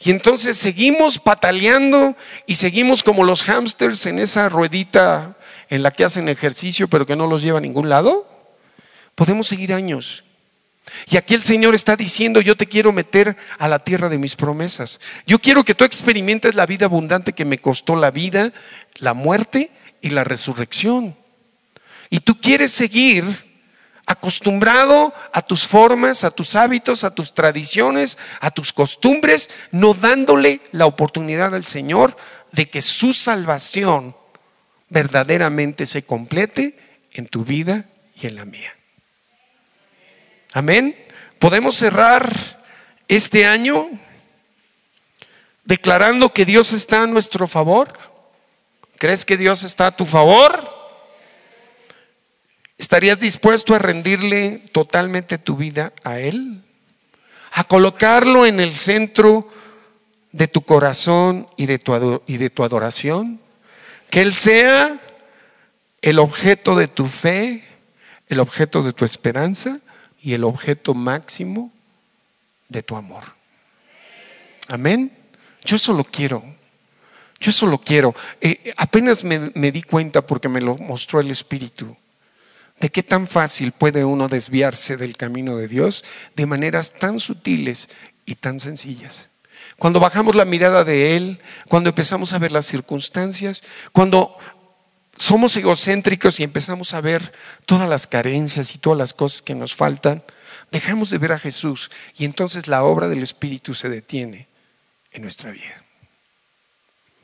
Y 0.00 0.10
entonces 0.10 0.56
seguimos 0.56 1.18
pataleando 1.18 2.16
y 2.46 2.56
seguimos 2.56 3.02
como 3.02 3.24
los 3.24 3.42
hámsters 3.44 4.06
en 4.06 4.18
esa 4.18 4.48
ruedita 4.48 5.36
en 5.70 5.82
la 5.82 5.90
que 5.90 6.04
hacen 6.04 6.28
ejercicio, 6.28 6.88
pero 6.88 7.06
que 7.06 7.16
no 7.16 7.26
los 7.26 7.42
lleva 7.42 7.58
a 7.58 7.62
ningún 7.62 7.88
lado. 7.88 8.37
Podemos 9.18 9.48
seguir 9.48 9.72
años. 9.72 10.22
Y 11.10 11.16
aquí 11.16 11.34
el 11.34 11.42
Señor 11.42 11.74
está 11.74 11.96
diciendo, 11.96 12.40
yo 12.40 12.56
te 12.56 12.68
quiero 12.68 12.92
meter 12.92 13.36
a 13.58 13.66
la 13.66 13.80
tierra 13.80 14.08
de 14.08 14.16
mis 14.16 14.36
promesas. 14.36 15.00
Yo 15.26 15.40
quiero 15.40 15.64
que 15.64 15.74
tú 15.74 15.82
experimentes 15.82 16.54
la 16.54 16.66
vida 16.66 16.84
abundante 16.86 17.32
que 17.32 17.44
me 17.44 17.58
costó 17.58 17.96
la 17.96 18.12
vida, 18.12 18.52
la 19.00 19.14
muerte 19.14 19.72
y 20.00 20.10
la 20.10 20.22
resurrección. 20.22 21.16
Y 22.10 22.20
tú 22.20 22.40
quieres 22.40 22.70
seguir 22.70 23.24
acostumbrado 24.06 25.12
a 25.32 25.42
tus 25.42 25.66
formas, 25.66 26.22
a 26.22 26.30
tus 26.30 26.54
hábitos, 26.54 27.02
a 27.02 27.12
tus 27.12 27.34
tradiciones, 27.34 28.18
a 28.40 28.52
tus 28.52 28.72
costumbres, 28.72 29.50
no 29.72 29.94
dándole 29.94 30.60
la 30.70 30.86
oportunidad 30.86 31.56
al 31.56 31.66
Señor 31.66 32.16
de 32.52 32.70
que 32.70 32.82
su 32.82 33.12
salvación 33.12 34.14
verdaderamente 34.88 35.86
se 35.86 36.04
complete 36.04 36.78
en 37.10 37.26
tu 37.26 37.44
vida 37.44 37.86
y 38.14 38.28
en 38.28 38.36
la 38.36 38.44
mía. 38.44 38.77
Amén. 40.52 40.96
Podemos 41.38 41.76
cerrar 41.76 42.32
este 43.06 43.44
año 43.44 43.90
declarando 45.64 46.32
que 46.32 46.46
Dios 46.46 46.72
está 46.72 47.02
a 47.02 47.06
nuestro 47.06 47.46
favor. 47.46 47.92
¿Crees 48.96 49.26
que 49.26 49.36
Dios 49.36 49.62
está 49.62 49.88
a 49.88 49.96
tu 49.96 50.06
favor? 50.06 50.68
¿Estarías 52.78 53.20
dispuesto 53.20 53.74
a 53.74 53.78
rendirle 53.78 54.62
totalmente 54.72 55.36
tu 55.36 55.56
vida 55.56 55.92
a 56.02 56.18
Él? 56.18 56.62
A 57.52 57.64
colocarlo 57.64 58.46
en 58.46 58.58
el 58.58 58.74
centro 58.74 59.48
de 60.32 60.48
tu 60.48 60.62
corazón 60.62 61.48
y 61.56 61.66
de 61.66 61.78
tu, 61.78 62.22
y 62.26 62.38
de 62.38 62.48
tu 62.48 62.64
adoración? 62.64 63.40
Que 64.08 64.22
Él 64.22 64.32
sea 64.32 64.98
el 66.00 66.18
objeto 66.18 66.74
de 66.74 66.88
tu 66.88 67.04
fe, 67.06 67.64
el 68.28 68.40
objeto 68.40 68.82
de 68.82 68.94
tu 68.94 69.04
esperanza 69.04 69.80
y 70.28 70.34
el 70.34 70.44
objeto 70.44 70.92
máximo 70.92 71.72
de 72.68 72.82
tu 72.82 72.96
amor. 72.96 73.22
Amén. 74.68 75.10
Yo 75.64 75.78
solo 75.78 76.04
quiero. 76.04 76.44
Yo 77.40 77.50
solo 77.50 77.78
quiero. 77.78 78.14
Eh, 78.38 78.74
apenas 78.76 79.24
me, 79.24 79.50
me 79.54 79.72
di 79.72 79.80
cuenta 79.80 80.26
porque 80.26 80.50
me 80.50 80.60
lo 80.60 80.76
mostró 80.76 81.20
el 81.20 81.30
Espíritu 81.30 81.96
de 82.78 82.90
qué 82.90 83.02
tan 83.02 83.26
fácil 83.26 83.72
puede 83.72 84.04
uno 84.04 84.28
desviarse 84.28 84.98
del 84.98 85.16
camino 85.16 85.56
de 85.56 85.66
Dios 85.66 86.04
de 86.36 86.44
maneras 86.44 86.92
tan 86.92 87.20
sutiles 87.20 87.88
y 88.26 88.34
tan 88.34 88.60
sencillas. 88.60 89.30
Cuando 89.78 89.98
bajamos 89.98 90.36
la 90.36 90.44
mirada 90.44 90.84
de 90.84 91.16
Él, 91.16 91.40
cuando 91.68 91.88
empezamos 91.88 92.34
a 92.34 92.38
ver 92.38 92.52
las 92.52 92.66
circunstancias, 92.66 93.62
cuando 93.92 94.36
somos 95.18 95.56
egocéntricos 95.56 96.40
y 96.40 96.44
empezamos 96.44 96.94
a 96.94 97.00
ver 97.00 97.32
todas 97.66 97.88
las 97.88 98.06
carencias 98.06 98.74
y 98.74 98.78
todas 98.78 98.98
las 98.98 99.12
cosas 99.12 99.42
que 99.42 99.54
nos 99.54 99.74
faltan, 99.74 100.22
dejamos 100.70 101.10
de 101.10 101.18
ver 101.18 101.32
a 101.32 101.38
Jesús 101.38 101.90
y 102.16 102.24
entonces 102.24 102.68
la 102.68 102.84
obra 102.84 103.08
del 103.08 103.22
Espíritu 103.22 103.74
se 103.74 103.88
detiene 103.88 104.48
en 105.12 105.22
nuestra 105.22 105.50
vida. 105.50 105.84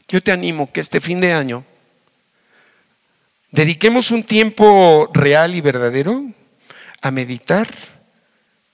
Yo 0.08 0.22
te 0.22 0.32
animo 0.32 0.70
que 0.72 0.80
este 0.80 1.00
fin 1.00 1.20
de 1.20 1.32
año 1.32 1.64
dediquemos 3.50 4.10
un 4.10 4.24
tiempo 4.24 5.08
real 5.12 5.54
y 5.54 5.60
verdadero 5.60 6.24
a 7.00 7.10
meditar 7.10 7.68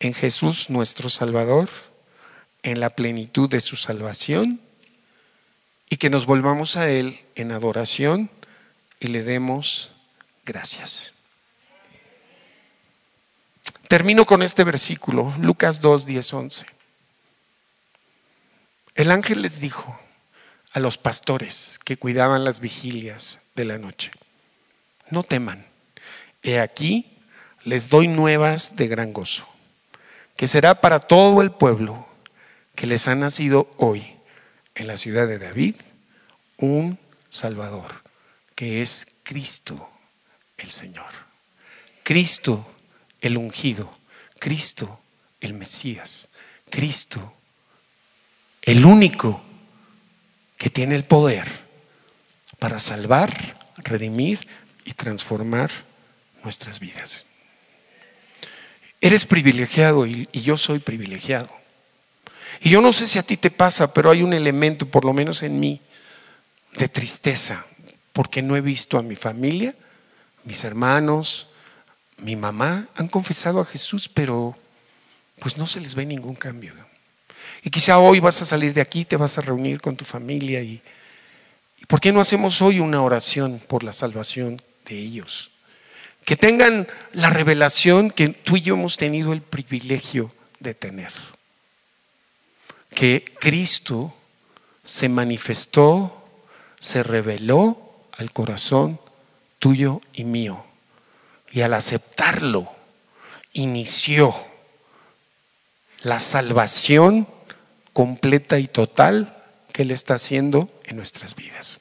en 0.01 0.15
Jesús 0.15 0.71
nuestro 0.71 1.11
Salvador, 1.11 1.69
en 2.63 2.81
la 2.81 2.91
plenitud 2.91 3.49
de 3.49 3.61
su 3.61 3.77
salvación 3.77 4.61
y 5.89 5.97
que 5.97 6.11
nos 6.11 6.27
volvamos 6.27 6.77
a 6.77 6.91
Él 6.91 7.21
en 7.35 7.53
adoración 7.53 8.31
y 9.01 9.09
le 9.09 9.23
demos 9.23 9.93
gracias. 10.45 11.15
Termino 13.89 14.25
con 14.25 14.43
este 14.43 14.63
versículo, 14.63 15.35
Lucas 15.41 15.81
2, 15.81 16.07
10, 16.07 16.33
11. 16.33 16.67
El 18.95 19.11
ángel 19.11 19.43
les 19.43 19.61
dijo, 19.61 19.99
a 20.73 20.79
los 20.79 20.99
pastores 20.99 21.81
que 21.85 21.97
cuidaban 21.97 22.45
las 22.45 22.61
vigilias 22.61 23.41
de 23.57 23.65
la 23.65 23.79
noche, 23.79 24.13
no 25.11 25.25
teman, 25.25 25.67
he 26.43 26.61
aquí 26.61 27.19
les 27.65 27.89
doy 27.89 28.07
nuevas 28.09 28.77
de 28.77 28.87
gran 28.87 29.13
gozo, 29.13 29.49
que 30.37 30.47
será 30.47 30.81
para 30.81 31.01
todo 31.01 31.43
el 31.43 31.51
pueblo 31.51 32.07
que 32.75 32.87
les 32.87 33.09
ha 33.09 33.15
nacido 33.15 33.69
hoy 33.77 34.17
en 34.75 34.87
la 34.87 34.97
ciudad 34.97 35.27
de 35.27 35.39
David 35.39 35.75
un 36.57 36.99
Salvador, 37.29 38.03
que 38.61 38.83
es 38.83 39.07
Cristo 39.23 39.89
el 40.59 40.71
Señor. 40.71 41.11
Cristo 42.03 42.71
el 43.23 43.39
ungido, 43.39 43.91
Cristo 44.39 45.01
el 45.41 45.55
Mesías, 45.55 46.29
Cristo 46.69 47.33
el 48.61 48.85
único 48.85 49.43
que 50.59 50.69
tiene 50.69 50.95
el 50.95 51.05
poder 51.05 51.49
para 52.59 52.79
salvar, 52.79 53.57
redimir 53.79 54.47
y 54.85 54.93
transformar 54.93 55.71
nuestras 56.45 56.81
vidas. 56.81 57.25
Eres 59.01 59.25
privilegiado 59.25 60.07
y, 60.07 60.29
yo 60.35 60.59
soy 60.59 60.81
privilegiado. 60.81 61.49
Y 62.61 62.69
yo 62.69 62.83
no 62.83 62.93
sé 62.93 63.07
si 63.07 63.19
a 63.19 63.23
ti 63.23 63.39
te 63.39 63.51
pasa, 63.51 63.95
pero 63.95 64.11
hay 64.11 64.23
un 64.23 64.35
elemento, 64.35 64.85
por 64.85 65.07
lo 65.07 65.15
menos 65.15 65.43
en 65.43 65.59
mí, 65.59 65.81
de 66.75 66.91
tristeza, 66.91 67.65
porque 68.13 68.43
no 68.43 68.57
he 68.57 68.61
visto 68.61 68.99
a 68.99 69.03
mi 69.03 69.15
familia, 69.15 69.75
mis 70.45 70.65
hermanos, 70.65 71.49
mi 72.19 72.37
mamá, 72.37 72.87
han 72.97 73.09
confesado 73.09 73.61
a 73.61 73.65
Jesús, 73.65 74.09
pero 74.09 74.57
pues 75.39 75.57
no 75.57 75.67
se 75.67 75.81
les 75.81 75.95
ve 75.95 76.05
ningún 76.05 76.35
cambio. 76.35 76.75
Y 77.63 77.71
quizá 77.71 77.99
hoy 77.99 78.21
vas 78.21 78.41
a 78.43 78.47
salir 78.47 78.75
de 78.75 78.81
aquí, 78.81 79.05
te 79.05 79.17
vas 79.17 79.39
a 79.39 79.43
reunir 79.43 79.81
con 79.81 79.97
tu 79.97 80.05
familia 80.05 80.63
y, 80.63 80.83
¿por 81.87 82.01
qué 82.01 82.13
no 82.13 82.21
hacemos 82.21 82.61
hoy 82.63 82.81
una 82.81 83.03
oración 83.03 83.61
por 83.67 83.85
la 83.85 83.93
salvación 83.93 84.61
de 84.87 84.99
ellos? 84.99 85.51
Que 86.25 86.37
tengan 86.37 86.87
la 87.13 87.31
revelación 87.31 88.11
que 88.11 88.29
tú 88.29 88.57
y 88.57 88.63
yo 88.63 88.75
hemos 88.75 88.97
tenido 88.97 89.33
el 89.33 89.43
privilegio 89.43 90.35
de 90.59 90.75
tener. 90.75 91.13
Que 92.95 93.25
Cristo 93.41 94.15
se 94.85 95.09
manifestó 95.09 96.21
se 96.81 97.03
reveló 97.03 97.90
al 98.21 98.33
corazón 98.33 99.01
tuyo 99.59 100.01
y 100.13 100.25
mío. 100.25 100.65
Y 101.51 101.63
al 101.63 101.75
aceptarlo, 101.75 102.71
inició 103.53 104.35
la 106.03 106.21
salvación 106.21 107.27
completa 107.93 108.59
y 108.59 108.69
total 108.69 109.43
que 109.73 109.83
Él 109.83 109.91
está 109.91 110.15
haciendo 110.15 110.71
en 110.85 110.97
nuestras 110.97 111.35
vidas. 111.35 111.79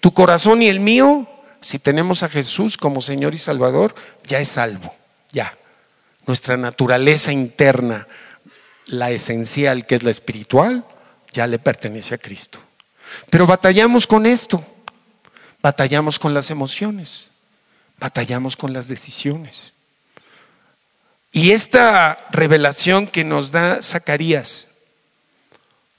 Tu 0.00 0.12
corazón 0.12 0.62
y 0.62 0.68
el 0.68 0.80
mío, 0.80 1.26
si 1.60 1.78
tenemos 1.78 2.22
a 2.22 2.28
Jesús 2.28 2.76
como 2.76 3.00
Señor 3.00 3.34
y 3.34 3.38
Salvador, 3.38 3.94
ya 4.24 4.40
es 4.40 4.48
salvo, 4.48 4.94
ya. 5.30 5.56
Nuestra 6.26 6.56
naturaleza 6.56 7.32
interna, 7.32 8.06
la 8.86 9.10
esencial 9.10 9.86
que 9.86 9.94
es 9.94 10.02
la 10.02 10.10
espiritual, 10.10 10.84
ya 11.32 11.46
le 11.46 11.58
pertenece 11.58 12.14
a 12.14 12.18
Cristo. 12.18 12.58
Pero 13.30 13.46
batallamos 13.46 14.06
con 14.06 14.26
esto, 14.26 14.64
batallamos 15.66 16.20
con 16.20 16.32
las 16.32 16.52
emociones, 16.52 17.28
batallamos 17.98 18.56
con 18.56 18.72
las 18.72 18.86
decisiones. 18.86 19.72
Y 21.32 21.50
esta 21.50 22.24
revelación 22.30 23.08
que 23.08 23.24
nos 23.24 23.50
da 23.50 23.82
Zacarías 23.82 24.68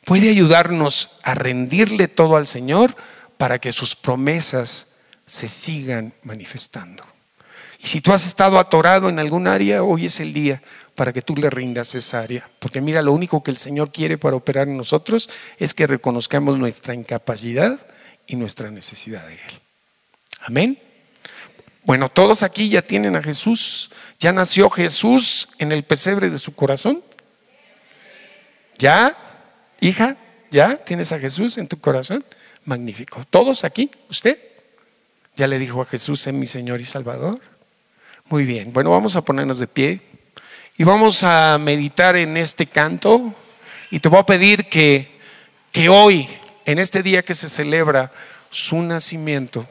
puede 0.05 0.30
ayudarnos 0.30 1.09
a 1.22 1.36
rendirle 1.36 2.07
todo 2.07 2.38
al 2.38 2.47
Señor 2.47 2.95
para 3.38 3.59
que 3.59 3.74
sus 3.74 3.93
promesas 3.93 4.88
se 5.26 5.49
sigan 5.49 6.13
manifestando. 6.24 7.03
Y 7.78 7.88
si 7.88 7.99
tú 7.99 8.13
has 8.13 8.26
estado 8.26 8.59
atorado 8.59 9.09
en 9.09 9.20
algún 9.20 9.47
área, 9.47 9.84
hoy 9.84 10.05
es 10.05 10.22
el 10.22 10.32
día 10.32 10.61
para 10.95 11.11
que 11.11 11.22
tú 11.22 11.36
le 11.36 11.49
rindas 11.49 11.93
esa 11.93 12.22
área. 12.22 12.49
Porque 12.59 12.80
mira, 12.80 13.01
lo 13.01 13.11
único 13.11 13.43
que 13.43 13.51
el 13.51 13.57
Señor 13.57 13.91
quiere 13.91 14.18
para 14.18 14.38
operar 14.38 14.70
en 14.70 14.78
nosotros 14.78 15.30
es 15.57 15.74
que 15.74 15.88
reconozcamos 15.88 16.57
nuestra 16.57 16.93
incapacidad 16.93 17.82
y 18.28 18.36
nuestra 18.36 18.70
necesidad 18.70 19.26
de 19.26 19.34
Él. 19.34 19.62
Amén. 20.42 20.80
Bueno, 21.84 22.10
todos 22.10 22.44
aquí 22.44 22.70
ya 22.70 22.82
tienen 22.82 23.16
a 23.16 23.24
Jesús. 23.24 23.90
¿Ya 24.20 24.34
nació 24.34 24.70
Jesús 24.70 25.48
en 25.58 25.72
el 25.72 25.84
pesebre 25.84 26.30
de 26.30 26.38
su 26.38 26.54
corazón? 26.54 27.02
¿Ya? 28.78 29.16
Hija, 29.80 30.18
¿ya 30.52 30.78
tienes 30.78 31.12
a 31.12 31.20
Jesús 31.20 31.58
en 31.58 31.68
tu 31.68 31.80
corazón? 31.80 32.26
Magnífico. 32.66 33.26
¿Todos 33.30 33.64
aquí? 33.64 33.90
¿Usted? 34.10 34.38
¿Ya 35.36 35.48
le 35.48 35.60
dijo 35.60 35.82
a 35.82 35.86
Jesús 35.86 36.28
en 36.28 36.40
mi 36.40 36.48
Señor 36.48 36.82
y 36.82 36.86
Salvador? 36.86 37.40
Muy 38.26 38.44
bien. 38.44 38.74
Bueno, 38.74 38.92
vamos 38.92 39.16
a 39.16 39.22
ponernos 39.22 39.60
de 39.60 39.68
pie. 39.68 40.02
Y 40.78 40.84
vamos 40.84 41.24
a 41.24 41.58
meditar 41.58 42.16
en 42.16 42.38
este 42.38 42.68
canto 42.68 43.34
y 43.90 44.00
te 44.00 44.10
voy 44.10 44.20
a 44.20 44.26
pedir 44.26 44.68
que, 44.68 45.10
que 45.72 45.90
hoy, 45.90 46.28
en 46.68 46.80
este 46.80 47.01
día 47.01 47.24
que 47.24 47.34
se 47.34 47.47
celebra 47.47 48.11
su 48.49 48.82
nacimiento, 48.82 49.65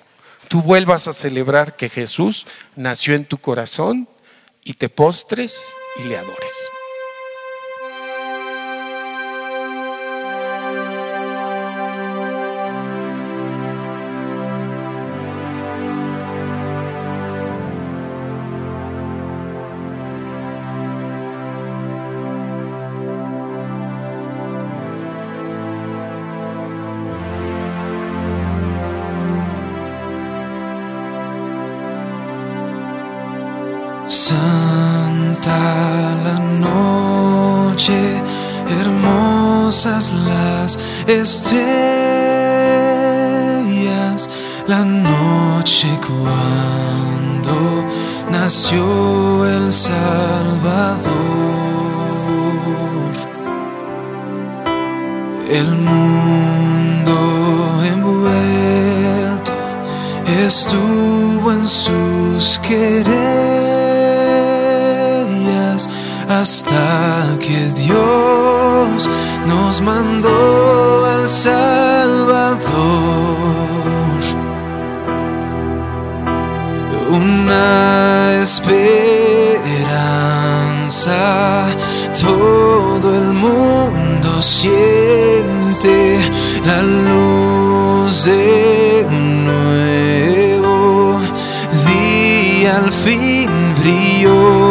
tú 0.48 0.62
vuelvas 0.62 1.06
a 1.06 1.12
celebrar 1.12 1.76
que 1.76 1.90
Jesús 1.90 2.46
nació 2.74 3.14
en 3.14 3.26
tu 3.26 3.36
corazón 3.36 4.08
y 4.64 4.74
te 4.74 4.88
postres 4.88 5.60
y 5.98 6.04
le 6.04 6.16
adores. 6.16 6.75
Estrellas, 41.20 41.56
la 44.66 44.84
noche 44.84 45.88
cuando 46.06 47.84
nació 48.30 49.46
el 49.46 49.72
Salvador. 49.72 51.36
Esperanza, 78.46 79.66
todo 82.22 83.16
el 83.16 83.32
mundo 83.32 84.40
siente 84.40 86.20
la 86.64 86.80
luz 86.82 88.24
de 88.24 89.04
un 89.08 89.44
nuevo 89.46 91.20
día 91.88 92.76
al 92.76 92.92
fin 92.92 93.50
brilló. 93.80 94.66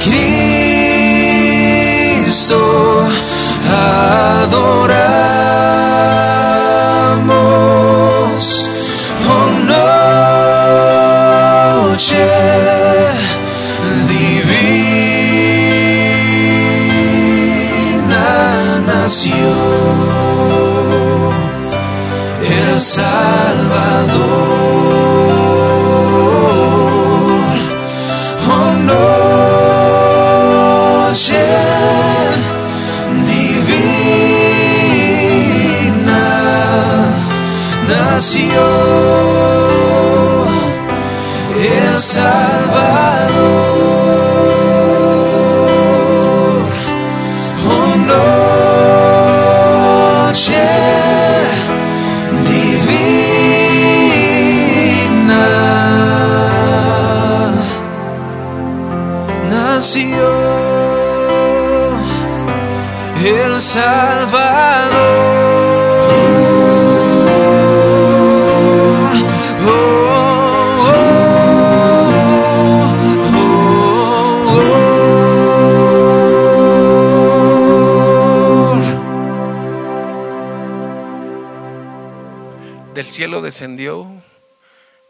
A 0.00 0.02
Cristo 0.02 0.39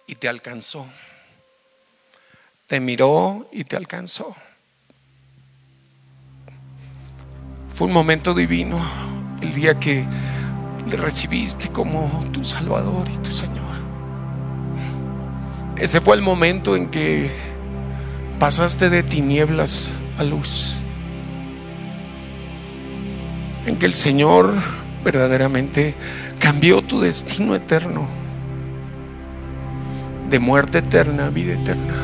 Y 0.06 0.14
te 0.16 0.28
alcanzó. 0.28 0.84
Te 2.66 2.80
miró 2.80 3.48
y 3.52 3.62
te 3.62 3.76
alcanzó. 3.76 4.34
Fue 7.72 7.86
un 7.86 7.92
momento 7.92 8.34
divino 8.34 8.80
el 9.40 9.54
día 9.54 9.78
que 9.78 10.04
le 10.88 10.96
recibiste 10.96 11.68
como 11.68 12.28
tu 12.32 12.42
Salvador 12.42 13.08
y 13.08 13.18
tu 13.18 13.30
Señor. 13.30 13.76
Ese 15.76 16.00
fue 16.00 16.16
el 16.16 16.22
momento 16.22 16.74
en 16.74 16.90
que 16.90 17.30
pasaste 18.40 18.90
de 18.90 19.04
tinieblas 19.04 19.92
a 20.18 20.24
luz. 20.24 20.80
En 23.66 23.78
que 23.78 23.86
el 23.86 23.94
Señor 23.94 24.54
verdaderamente 25.04 25.94
cambió 26.40 26.82
tu 26.82 27.00
destino 27.00 27.54
eterno. 27.54 28.19
De 30.30 30.38
muerte 30.38 30.78
eterna 30.78 31.28
vida 31.28 31.54
eterna. 31.54 31.94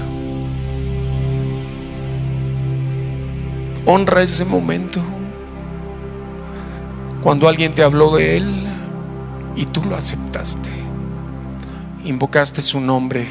Honra 3.86 4.22
ese 4.22 4.44
momento. 4.44 5.00
Cuando 7.22 7.48
alguien 7.48 7.72
te 7.72 7.84
habló 7.84 8.16
de 8.16 8.36
Él 8.36 8.66
y 9.54 9.64
tú 9.66 9.84
lo 9.84 9.96
aceptaste. 9.96 10.70
Invocaste 12.04 12.62
su 12.62 12.80
nombre 12.80 13.28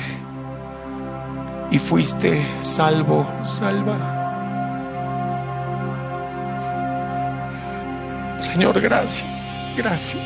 y 1.71 1.77
fuiste 1.77 2.41
salvo, 2.61 3.27
salva. 3.43 3.97
Señor, 8.39 8.79
gracias, 8.79 9.27
gracias 9.75 10.23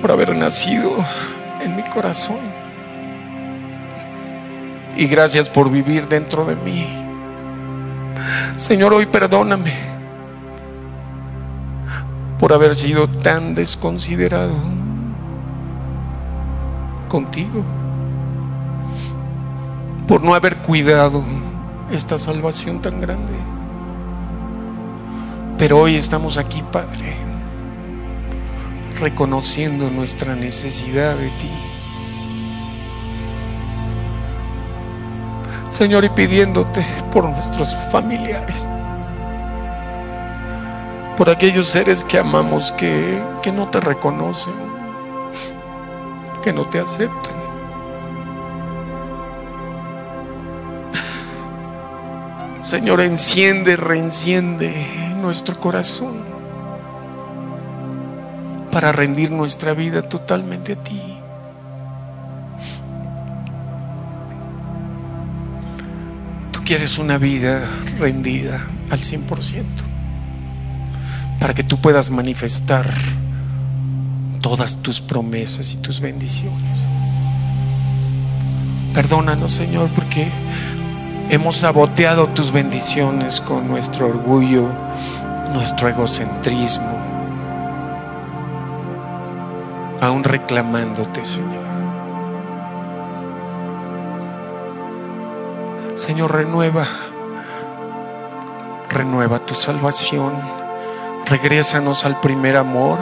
por 0.00 0.10
haber 0.10 0.34
nacido 0.34 0.96
en 1.60 1.76
mi 1.76 1.82
corazón. 1.82 2.55
Y 4.96 5.06
gracias 5.06 5.50
por 5.50 5.70
vivir 5.70 6.08
dentro 6.08 6.44
de 6.44 6.56
mí. 6.56 6.86
Señor, 8.56 8.94
hoy 8.94 9.06
perdóname 9.06 9.72
por 12.38 12.52
haber 12.52 12.74
sido 12.74 13.08
tan 13.08 13.54
desconsiderado 13.54 14.54
contigo, 17.08 17.64
por 20.06 20.22
no 20.22 20.34
haber 20.34 20.58
cuidado 20.58 21.22
esta 21.90 22.18
salvación 22.18 22.80
tan 22.80 23.00
grande. 23.00 23.32
Pero 25.58 25.80
hoy 25.80 25.96
estamos 25.96 26.36
aquí, 26.36 26.62
Padre, 26.70 27.16
reconociendo 29.00 29.90
nuestra 29.90 30.34
necesidad 30.34 31.16
de 31.16 31.30
ti. 31.30 31.50
Señor, 35.68 36.04
y 36.04 36.08
pidiéndote 36.10 36.86
por 37.10 37.24
nuestros 37.24 37.74
familiares, 37.90 38.68
por 41.16 41.28
aquellos 41.28 41.68
seres 41.68 42.04
que 42.04 42.18
amamos 42.18 42.72
que, 42.72 43.20
que 43.42 43.52
no 43.52 43.68
te 43.68 43.80
reconocen, 43.80 44.54
que 46.42 46.52
no 46.52 46.66
te 46.68 46.78
aceptan. 46.78 47.46
Señor, 52.60 53.00
enciende, 53.00 53.76
reenciende 53.76 54.74
nuestro 55.20 55.58
corazón 55.60 56.36
para 58.72 58.92
rendir 58.92 59.30
nuestra 59.30 59.72
vida 59.72 60.02
totalmente 60.02 60.72
a 60.72 60.76
ti. 60.76 61.15
Quieres 66.66 66.98
una 66.98 67.16
vida 67.16 67.64
rendida 67.96 68.66
al 68.90 69.00
100% 69.00 69.64
para 71.38 71.54
que 71.54 71.62
tú 71.62 71.80
puedas 71.80 72.10
manifestar 72.10 72.92
todas 74.40 74.82
tus 74.82 75.00
promesas 75.00 75.72
y 75.72 75.76
tus 75.76 76.00
bendiciones. 76.00 76.80
Perdónanos, 78.92 79.52
Señor, 79.52 79.90
porque 79.94 80.28
hemos 81.30 81.58
saboteado 81.58 82.30
tus 82.30 82.50
bendiciones 82.50 83.40
con 83.40 83.68
nuestro 83.68 84.08
orgullo, 84.08 84.68
nuestro 85.52 85.88
egocentrismo, 85.88 86.98
aún 90.00 90.24
reclamándote, 90.24 91.24
Señor. 91.24 91.75
Señor, 96.06 96.32
renueva, 96.32 96.86
renueva 98.88 99.40
tu 99.40 99.56
salvación, 99.56 100.34
regrésanos 101.28 102.04
al 102.04 102.20
primer 102.20 102.56
amor. 102.56 103.00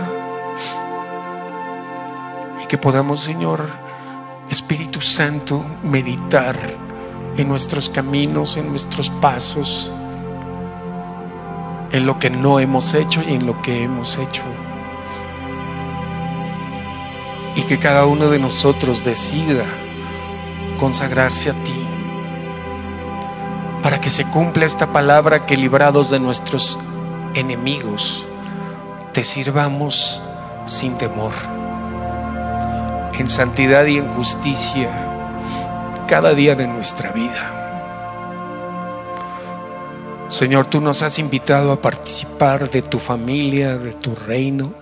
Y 2.63 2.67
que 2.67 2.79
podamos, 2.79 3.21
Señor, 3.21 3.67
Espíritu 4.49 5.03
Santo, 5.03 5.63
meditar 5.83 6.57
en 7.37 7.47
nuestros 7.47 7.91
caminos, 7.91 8.57
en 8.57 8.71
nuestros 8.71 9.11
pasos, 9.11 9.93
en 11.93 12.07
lo 12.07 12.19
que 12.19 12.31
no 12.31 12.59
hemos 12.59 12.95
hecho 12.95 13.21
y 13.21 13.35
en 13.35 13.45
lo 13.45 13.61
que 13.61 13.83
hemos 13.83 14.17
hecho. 14.17 14.45
Y 17.55 17.65
que 17.65 17.79
cada 17.79 18.07
uno 18.07 18.31
de 18.31 18.39
nosotros 18.39 19.05
decida 19.05 19.67
consagrarse 20.79 21.51
a 21.51 21.53
ti 21.53 21.84
para 23.85 24.01
que 24.01 24.09
se 24.09 24.25
cumpla 24.25 24.65
esta 24.65 24.95
palabra 24.95 25.45
que 25.45 25.59
librados 25.59 26.09
de 26.09 26.19
nuestros 26.19 26.79
enemigos, 27.35 28.27
te 29.13 29.23
sirvamos 29.23 30.23
sin 30.65 30.97
temor, 30.97 31.35
en 33.19 33.29
santidad 33.29 33.85
y 33.85 33.99
en 33.99 34.09
justicia, 34.09 34.89
cada 36.09 36.33
día 36.33 36.55
de 36.55 36.67
nuestra 36.67 37.13
vida. 37.13 37.51
Señor, 40.31 40.65
tú 40.65 40.81
nos 40.81 41.03
has 41.03 41.19
invitado 41.19 41.71
a 41.71 41.83
participar 41.83 42.71
de 42.71 42.81
tu 42.81 42.99
familia, 42.99 43.77
de 43.77 43.93
tu 43.93 44.15
reino, 44.15 44.73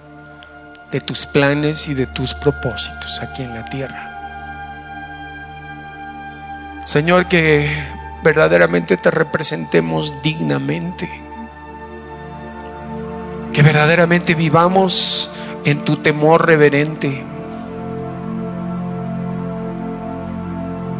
de 0.92 1.00
tus 1.00 1.26
planes 1.26 1.88
y 1.88 1.94
de 1.94 2.06
tus 2.06 2.34
propósitos 2.34 3.20
aquí 3.20 3.42
en 3.42 3.52
la 3.52 3.64
tierra. 3.64 4.10
Señor, 6.84 7.26
que 7.26 7.68
verdaderamente 8.22 8.96
te 8.96 9.10
representemos 9.10 10.14
dignamente. 10.22 11.08
Que 13.52 13.62
verdaderamente 13.62 14.34
vivamos 14.34 15.30
en 15.64 15.84
tu 15.84 15.96
temor 15.98 16.46
reverente. 16.46 17.24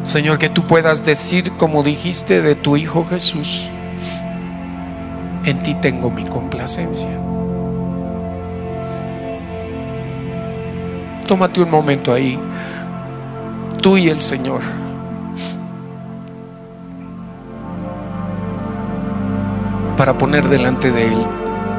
Señor, 0.05 0.39
que 0.39 0.49
tú 0.49 0.66
puedas 0.66 1.05
decir 1.05 1.53
como 1.53 1.83
dijiste 1.83 2.43
de 2.43 2.57
tu 2.57 2.77
Hijo 2.77 3.07
Jesús, 3.07 3.70
en 5.45 5.62
ti 5.62 5.75
tengo 5.77 6.11
mi 6.11 6.25
complacencia. 6.25 7.11
Tómate 11.27 11.62
un 11.62 11.70
momento 11.70 12.12
ahí, 12.12 12.39
tú 13.81 13.97
y 13.97 14.09
el 14.09 14.23
Señor. 14.23 14.82
Para 20.03 20.19
poner 20.19 20.49
delante 20.49 20.91
de 20.91 21.13
Él 21.13 21.19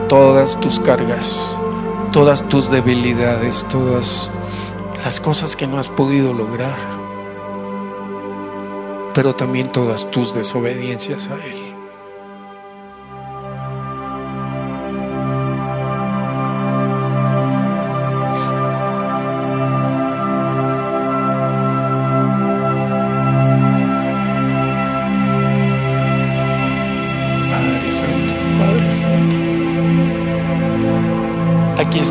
todas 0.07 0.57
tus 0.61 0.79
cargas, 0.79 1.59
todas 2.13 2.47
tus 2.47 2.71
debilidades, 2.71 3.65
todas 3.67 4.31
las 5.03 5.19
cosas 5.19 5.57
que 5.57 5.67
no 5.67 5.77
has 5.77 5.89
podido 5.89 6.33
lograr, 6.33 6.77
pero 9.13 9.35
también 9.35 9.73
todas 9.73 10.09
tus 10.09 10.33
desobediencias 10.33 11.27
a 11.27 11.35
Él. 11.45 11.62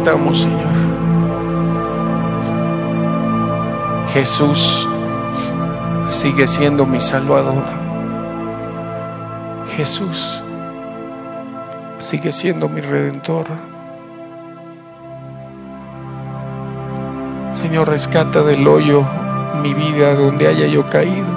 Estamos, 0.03 0.40
Señor. 0.40 0.74
Jesús 4.12 4.88
sigue 6.11 6.44
siendo 6.44 6.84
mi 6.84 6.98
Salvador. 6.98 7.62
Jesús 9.76 10.42
sigue 12.00 12.32
siendo 12.32 12.68
mi 12.68 12.80
Redentor. 12.80 13.46
Señor, 17.53 17.88
rescata 17.88 18.42
del 18.42 18.66
hoyo 18.66 19.07
mi 19.62 19.72
vida 19.72 20.16
donde 20.16 20.48
haya 20.48 20.66
yo 20.66 20.84
caído. 20.88 21.28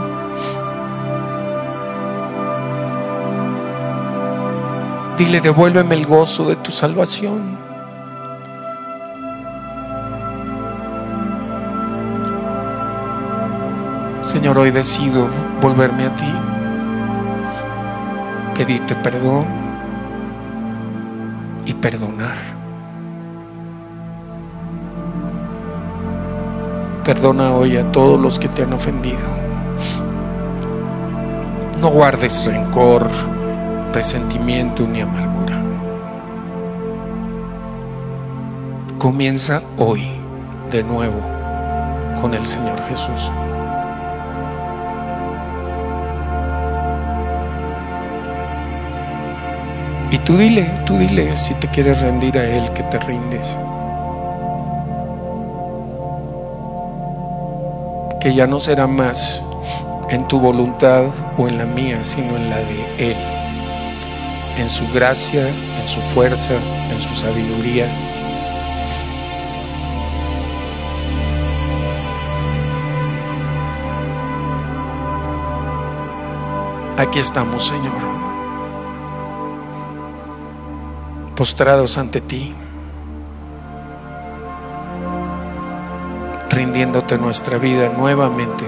Dile, 5.20 5.40
devuélveme 5.40 5.94
el 5.94 6.08
gozo 6.08 6.50
de 6.50 6.56
tu 6.56 6.72
salvación. 6.72 7.65
Señor, 14.36 14.58
hoy 14.58 14.70
decido 14.70 15.30
volverme 15.62 16.08
a 16.08 16.14
ti, 16.14 16.34
pedirte 18.54 18.94
perdón 18.96 19.46
y 21.66 21.74
perdonar. 21.74 22.36
Perdona 27.06 27.54
hoy 27.54 27.78
a 27.78 27.90
todos 27.94 28.20
los 28.20 28.38
que 28.38 28.50
te 28.50 28.64
han 28.64 28.74
ofendido. 28.74 29.22
No 31.80 31.88
guardes 31.92 32.44
rencor, 32.44 33.08
resentimiento 33.94 34.86
ni 34.86 35.00
amargura. 35.00 35.64
Comienza 38.98 39.62
hoy 39.78 40.06
de 40.72 40.84
nuevo 40.84 41.22
con 42.22 42.34
el 42.34 42.46
Señor 42.46 42.84
Jesús. 42.90 43.32
Tú 50.26 50.36
dile, 50.36 50.64
tú 50.86 50.98
dile 50.98 51.38
si 51.38 51.54
te 51.54 51.68
quieres 51.68 52.02
rendir 52.02 52.38
a 52.38 52.44
Él 52.44 52.72
que 52.74 52.84
te 52.84 52.98
rindes. 53.00 53.48
Que 58.20 58.34
ya 58.34 58.48
no 58.48 58.60
será 58.60 58.88
más 58.88 59.44
en 60.10 60.28
tu 60.28 60.40
voluntad 60.40 61.06
o 61.38 61.48
en 61.48 61.60
la 61.60 61.66
mía, 61.66 62.04
sino 62.04 62.36
en 62.36 62.50
la 62.50 62.58
de 62.58 63.12
Él. 63.12 63.18
En 64.58 64.70
su 64.70 64.88
gracia, 64.92 65.48
en 65.48 65.88
su 65.88 66.02
fuerza, 66.02 66.54
en 66.92 67.02
su 67.02 67.14
sabiduría. 67.16 67.88
Aquí 76.98 77.20
estamos, 77.20 77.68
Señor. 77.68 78.35
Postrados 81.36 81.98
ante 81.98 82.22
ti, 82.22 82.56
rindiéndote 86.50 87.18
nuestra 87.18 87.58
vida 87.58 87.90
nuevamente. 87.90 88.66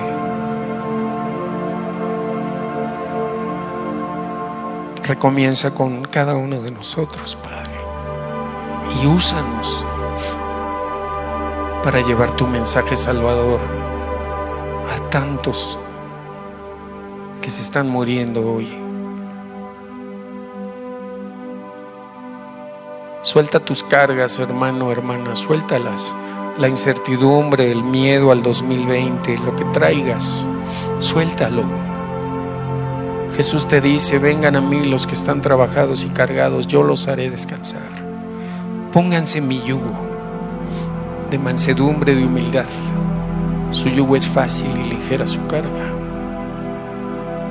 Recomienza 5.04 5.74
con 5.74 6.04
cada 6.04 6.36
uno 6.36 6.62
de 6.62 6.72
nosotros, 6.72 7.38
Padre, 7.42 7.72
y 9.02 9.08
úsanos 9.08 9.86
para 11.82 12.02
llevar 12.02 12.36
tu 12.36 12.46
mensaje 12.46 12.98
salvador 12.98 13.62
a 14.94 15.10
tantos 15.10 15.80
que 17.42 17.50
se 17.50 17.62
están 17.62 17.88
muriendo 17.88 18.42
hoy. 18.46 18.87
Suelta 23.38 23.60
tus 23.60 23.84
cargas, 23.84 24.40
hermano, 24.40 24.92
hermana, 24.92 25.36
suéltalas. 25.36 26.18
La 26.58 26.68
incertidumbre, 26.68 27.72
el 27.72 27.84
miedo 27.84 28.32
al 28.32 28.42
2020, 28.42 29.38
lo 29.38 29.56
que 29.56 29.64
traigas, 29.66 30.48
suéltalo. 30.98 31.64
Jesús 33.36 33.68
te 33.68 33.80
dice, 33.80 34.18
vengan 34.18 34.56
a 34.56 34.62
mí 34.62 34.86
los 34.86 35.06
que 35.06 35.14
están 35.14 35.42
trabajados 35.42 36.04
y 36.04 36.08
cargados, 36.10 36.66
yo 36.66 36.82
los 36.82 37.08
haré 37.08 37.30
descansar. 37.30 37.84
Pónganse 38.92 39.40
mi 39.40 39.62
yugo 39.62 39.94
de 41.30 41.38
mansedumbre, 41.38 42.16
de 42.16 42.26
humildad. 42.26 42.66
Su 43.70 43.88
yugo 43.90 44.16
es 44.16 44.28
fácil 44.28 44.72
y 44.84 44.90
ligera 44.90 45.28
su 45.28 45.46
carga. 45.46 45.97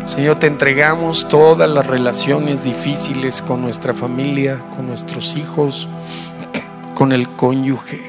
Señor, 0.07 0.39
te 0.39 0.47
entregamos 0.47 1.29
todas 1.29 1.69
las 1.69 1.85
relaciones 1.85 2.63
difíciles 2.63 3.43
con 3.43 3.61
nuestra 3.61 3.93
familia, 3.93 4.57
con 4.77 4.87
nuestros 4.87 5.37
hijos, 5.37 5.89
con 6.95 7.11
el 7.11 7.29
cónyuge. 7.29 8.01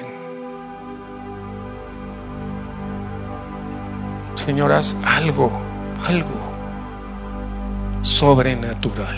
Señor, 4.36 4.74
haz 4.74 4.96
algo, 5.04 5.52
algo 6.08 6.40
sobrenatural. 8.04 9.18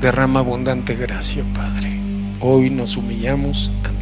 Derrama 0.00 0.40
abundante 0.40 0.96
gracia, 0.96 1.44
Padre. 1.54 1.96
Hoy 2.40 2.70
nos 2.70 2.96
humillamos 2.96 3.70
ante 3.84 4.01